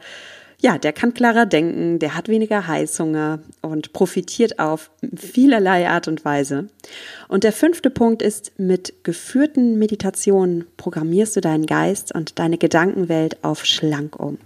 ja, 0.61 0.77
der 0.77 0.93
kann 0.93 1.15
klarer 1.15 1.47
denken, 1.47 2.01
der 2.01 2.17
hat 2.17 2.29
weniger 2.29 2.67
Heißhunger 2.67 3.41
und 3.63 3.93
profitiert 3.93 4.59
auf 4.59 4.91
vielerlei 5.15 5.89
Art 5.89 6.09
und 6.09 6.25
Weise. 6.25 6.67
Und 7.29 7.45
der 7.45 7.53
fünfte 7.53 7.91
Punkt 7.91 8.23
ist, 8.23 8.59
mit 8.59 9.05
geführten 9.05 9.79
Meditationen 9.79 10.65
programmierst 10.77 11.37
du 11.37 11.41
deinen 11.41 11.67
Geist 11.67 12.13
und 12.13 12.41
deine 12.41 12.59
Gedankenwelt 12.59 13.45
auf 13.45 13.65
schlank 13.65 14.19
um. 14.19 14.39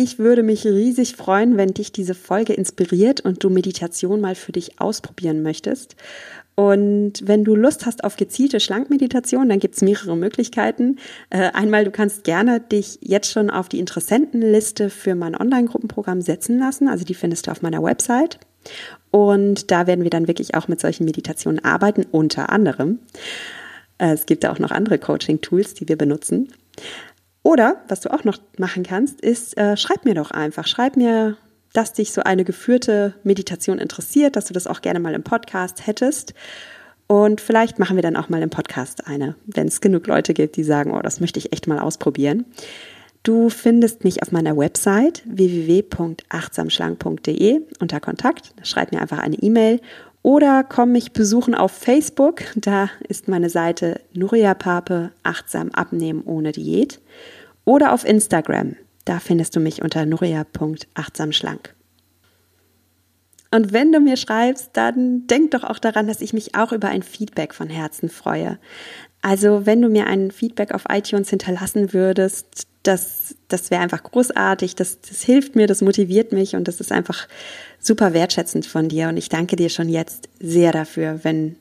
Ich 0.00 0.20
würde 0.20 0.44
mich 0.44 0.64
riesig 0.64 1.16
freuen, 1.16 1.56
wenn 1.56 1.74
dich 1.74 1.90
diese 1.90 2.14
Folge 2.14 2.52
inspiriert 2.52 3.20
und 3.20 3.42
du 3.42 3.50
Meditation 3.50 4.20
mal 4.20 4.36
für 4.36 4.52
dich 4.52 4.80
ausprobieren 4.80 5.42
möchtest. 5.42 5.96
Und 6.58 7.20
wenn 7.22 7.44
du 7.44 7.54
Lust 7.54 7.86
hast 7.86 8.02
auf 8.02 8.16
gezielte 8.16 8.58
Schlankmeditation, 8.58 9.48
dann 9.48 9.60
gibt 9.60 9.76
es 9.76 9.80
mehrere 9.80 10.16
Möglichkeiten. 10.16 10.96
Äh, 11.30 11.52
einmal, 11.52 11.84
du 11.84 11.92
kannst 11.92 12.24
gerne 12.24 12.58
dich 12.58 12.98
jetzt 13.00 13.30
schon 13.30 13.48
auf 13.48 13.68
die 13.68 13.78
Interessentenliste 13.78 14.90
für 14.90 15.14
mein 15.14 15.36
Online-Gruppenprogramm 15.36 16.20
setzen 16.20 16.58
lassen. 16.58 16.88
Also 16.88 17.04
die 17.04 17.14
findest 17.14 17.46
du 17.46 17.52
auf 17.52 17.62
meiner 17.62 17.80
Website. 17.84 18.40
Und 19.12 19.70
da 19.70 19.86
werden 19.86 20.02
wir 20.02 20.10
dann 20.10 20.26
wirklich 20.26 20.56
auch 20.56 20.66
mit 20.66 20.80
solchen 20.80 21.04
Meditationen 21.04 21.64
arbeiten, 21.64 22.04
unter 22.10 22.50
anderem. 22.50 22.98
Äh, 23.98 24.14
es 24.14 24.26
gibt 24.26 24.44
auch 24.44 24.58
noch 24.58 24.72
andere 24.72 24.98
Coaching-Tools, 24.98 25.74
die 25.74 25.88
wir 25.88 25.96
benutzen. 25.96 26.52
Oder, 27.44 27.84
was 27.86 28.00
du 28.00 28.12
auch 28.12 28.24
noch 28.24 28.38
machen 28.58 28.82
kannst, 28.82 29.20
ist, 29.20 29.56
äh, 29.56 29.76
schreib 29.76 30.04
mir 30.04 30.14
doch 30.14 30.32
einfach, 30.32 30.66
schreib 30.66 30.96
mir, 30.96 31.36
dass 31.72 31.92
dich 31.92 32.12
so 32.12 32.22
eine 32.22 32.44
geführte 32.44 33.14
Meditation 33.24 33.78
interessiert, 33.78 34.36
dass 34.36 34.46
du 34.46 34.54
das 34.54 34.66
auch 34.66 34.80
gerne 34.80 35.00
mal 35.00 35.14
im 35.14 35.22
Podcast 35.22 35.86
hättest. 35.86 36.34
Und 37.06 37.40
vielleicht 37.40 37.78
machen 37.78 37.96
wir 37.96 38.02
dann 38.02 38.16
auch 38.16 38.28
mal 38.28 38.42
im 38.42 38.50
Podcast 38.50 39.06
eine, 39.06 39.34
wenn 39.46 39.68
es 39.68 39.80
genug 39.80 40.06
Leute 40.06 40.34
gibt, 40.34 40.56
die 40.56 40.64
sagen, 40.64 40.92
oh, 40.92 41.00
das 41.00 41.20
möchte 41.20 41.38
ich 41.38 41.52
echt 41.52 41.66
mal 41.66 41.78
ausprobieren. 41.78 42.44
Du 43.22 43.48
findest 43.48 44.04
mich 44.04 44.22
auf 44.22 44.30
meiner 44.30 44.54
Website 44.56 45.22
www.achtsamschlank.de 45.26 47.60
unter 47.80 48.00
Kontakt. 48.00 48.54
Schreib 48.62 48.92
mir 48.92 49.00
einfach 49.00 49.18
eine 49.18 49.36
E-Mail 49.36 49.80
oder 50.22 50.64
komm 50.64 50.92
mich 50.92 51.12
besuchen 51.12 51.54
auf 51.54 51.72
Facebook. 51.72 52.42
Da 52.56 52.90
ist 53.08 53.28
meine 53.28 53.50
Seite 53.50 54.00
Nuria 54.12 54.54
Pape, 54.54 55.10
achtsam 55.22 55.70
abnehmen 55.70 56.22
ohne 56.24 56.52
Diät. 56.52 57.00
Oder 57.64 57.92
auf 57.92 58.06
Instagram. 58.06 58.76
Da 59.08 59.20
findest 59.20 59.56
du 59.56 59.60
mich 59.60 59.80
unter 59.80 60.04
nuria.achtsamschlank. 60.04 61.74
Und 63.50 63.72
wenn 63.72 63.90
du 63.90 64.00
mir 64.00 64.18
schreibst, 64.18 64.72
dann 64.74 65.26
denk 65.26 65.52
doch 65.52 65.64
auch 65.64 65.78
daran, 65.78 66.06
dass 66.06 66.20
ich 66.20 66.34
mich 66.34 66.54
auch 66.54 66.72
über 66.72 66.88
ein 66.88 67.02
Feedback 67.02 67.54
von 67.54 67.70
Herzen 67.70 68.10
freue. 68.10 68.58
Also 69.22 69.64
wenn 69.64 69.80
du 69.80 69.88
mir 69.88 70.08
ein 70.08 70.30
Feedback 70.30 70.74
auf 70.74 70.84
iTunes 70.90 71.30
hinterlassen 71.30 71.94
würdest, 71.94 72.66
das, 72.82 73.34
das 73.48 73.70
wäre 73.70 73.80
einfach 73.80 74.02
großartig, 74.02 74.74
das, 74.74 75.00
das 75.00 75.22
hilft 75.22 75.56
mir, 75.56 75.66
das 75.66 75.80
motiviert 75.80 76.32
mich 76.32 76.54
und 76.54 76.68
das 76.68 76.78
ist 76.78 76.92
einfach 76.92 77.28
super 77.80 78.12
wertschätzend 78.12 78.66
von 78.66 78.90
dir. 78.90 79.08
Und 79.08 79.16
ich 79.16 79.30
danke 79.30 79.56
dir 79.56 79.70
schon 79.70 79.88
jetzt 79.88 80.28
sehr 80.38 80.70
dafür, 80.70 81.20
wenn 81.22 81.56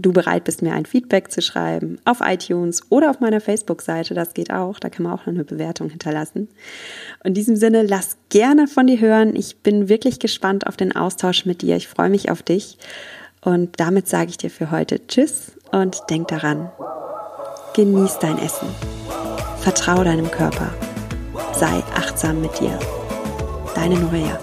du 0.00 0.12
bereit 0.12 0.44
bist, 0.44 0.62
mir 0.62 0.72
ein 0.72 0.86
Feedback 0.86 1.30
zu 1.30 1.42
schreiben 1.42 1.98
auf 2.04 2.18
iTunes 2.20 2.82
oder 2.90 3.10
auf 3.10 3.20
meiner 3.20 3.40
Facebook-Seite. 3.40 4.14
Das 4.14 4.34
geht 4.34 4.52
auch. 4.52 4.78
Da 4.78 4.88
kann 4.88 5.04
man 5.04 5.12
auch 5.12 5.26
eine 5.26 5.44
Bewertung 5.44 5.90
hinterlassen. 5.90 6.48
In 7.24 7.34
diesem 7.34 7.56
Sinne, 7.56 7.82
lass 7.82 8.16
gerne 8.28 8.66
von 8.66 8.86
dir 8.86 9.00
hören. 9.00 9.36
Ich 9.36 9.58
bin 9.58 9.88
wirklich 9.88 10.18
gespannt 10.18 10.66
auf 10.66 10.76
den 10.76 10.94
Austausch 10.94 11.46
mit 11.46 11.62
dir. 11.62 11.76
Ich 11.76 11.88
freue 11.88 12.10
mich 12.10 12.30
auf 12.30 12.42
dich. 12.42 12.78
Und 13.42 13.80
damit 13.80 14.08
sage 14.08 14.30
ich 14.30 14.36
dir 14.36 14.50
für 14.50 14.70
heute 14.70 15.06
Tschüss 15.06 15.52
und 15.72 16.02
denk 16.10 16.28
daran, 16.28 16.70
genieß 17.74 18.18
dein 18.20 18.38
Essen. 18.38 18.68
Vertrau 19.60 20.04
deinem 20.04 20.30
Körper. 20.30 20.74
Sei 21.52 21.82
achtsam 21.94 22.40
mit 22.40 22.58
dir. 22.60 22.78
Deine 23.74 23.98
Nuria. 23.98 24.38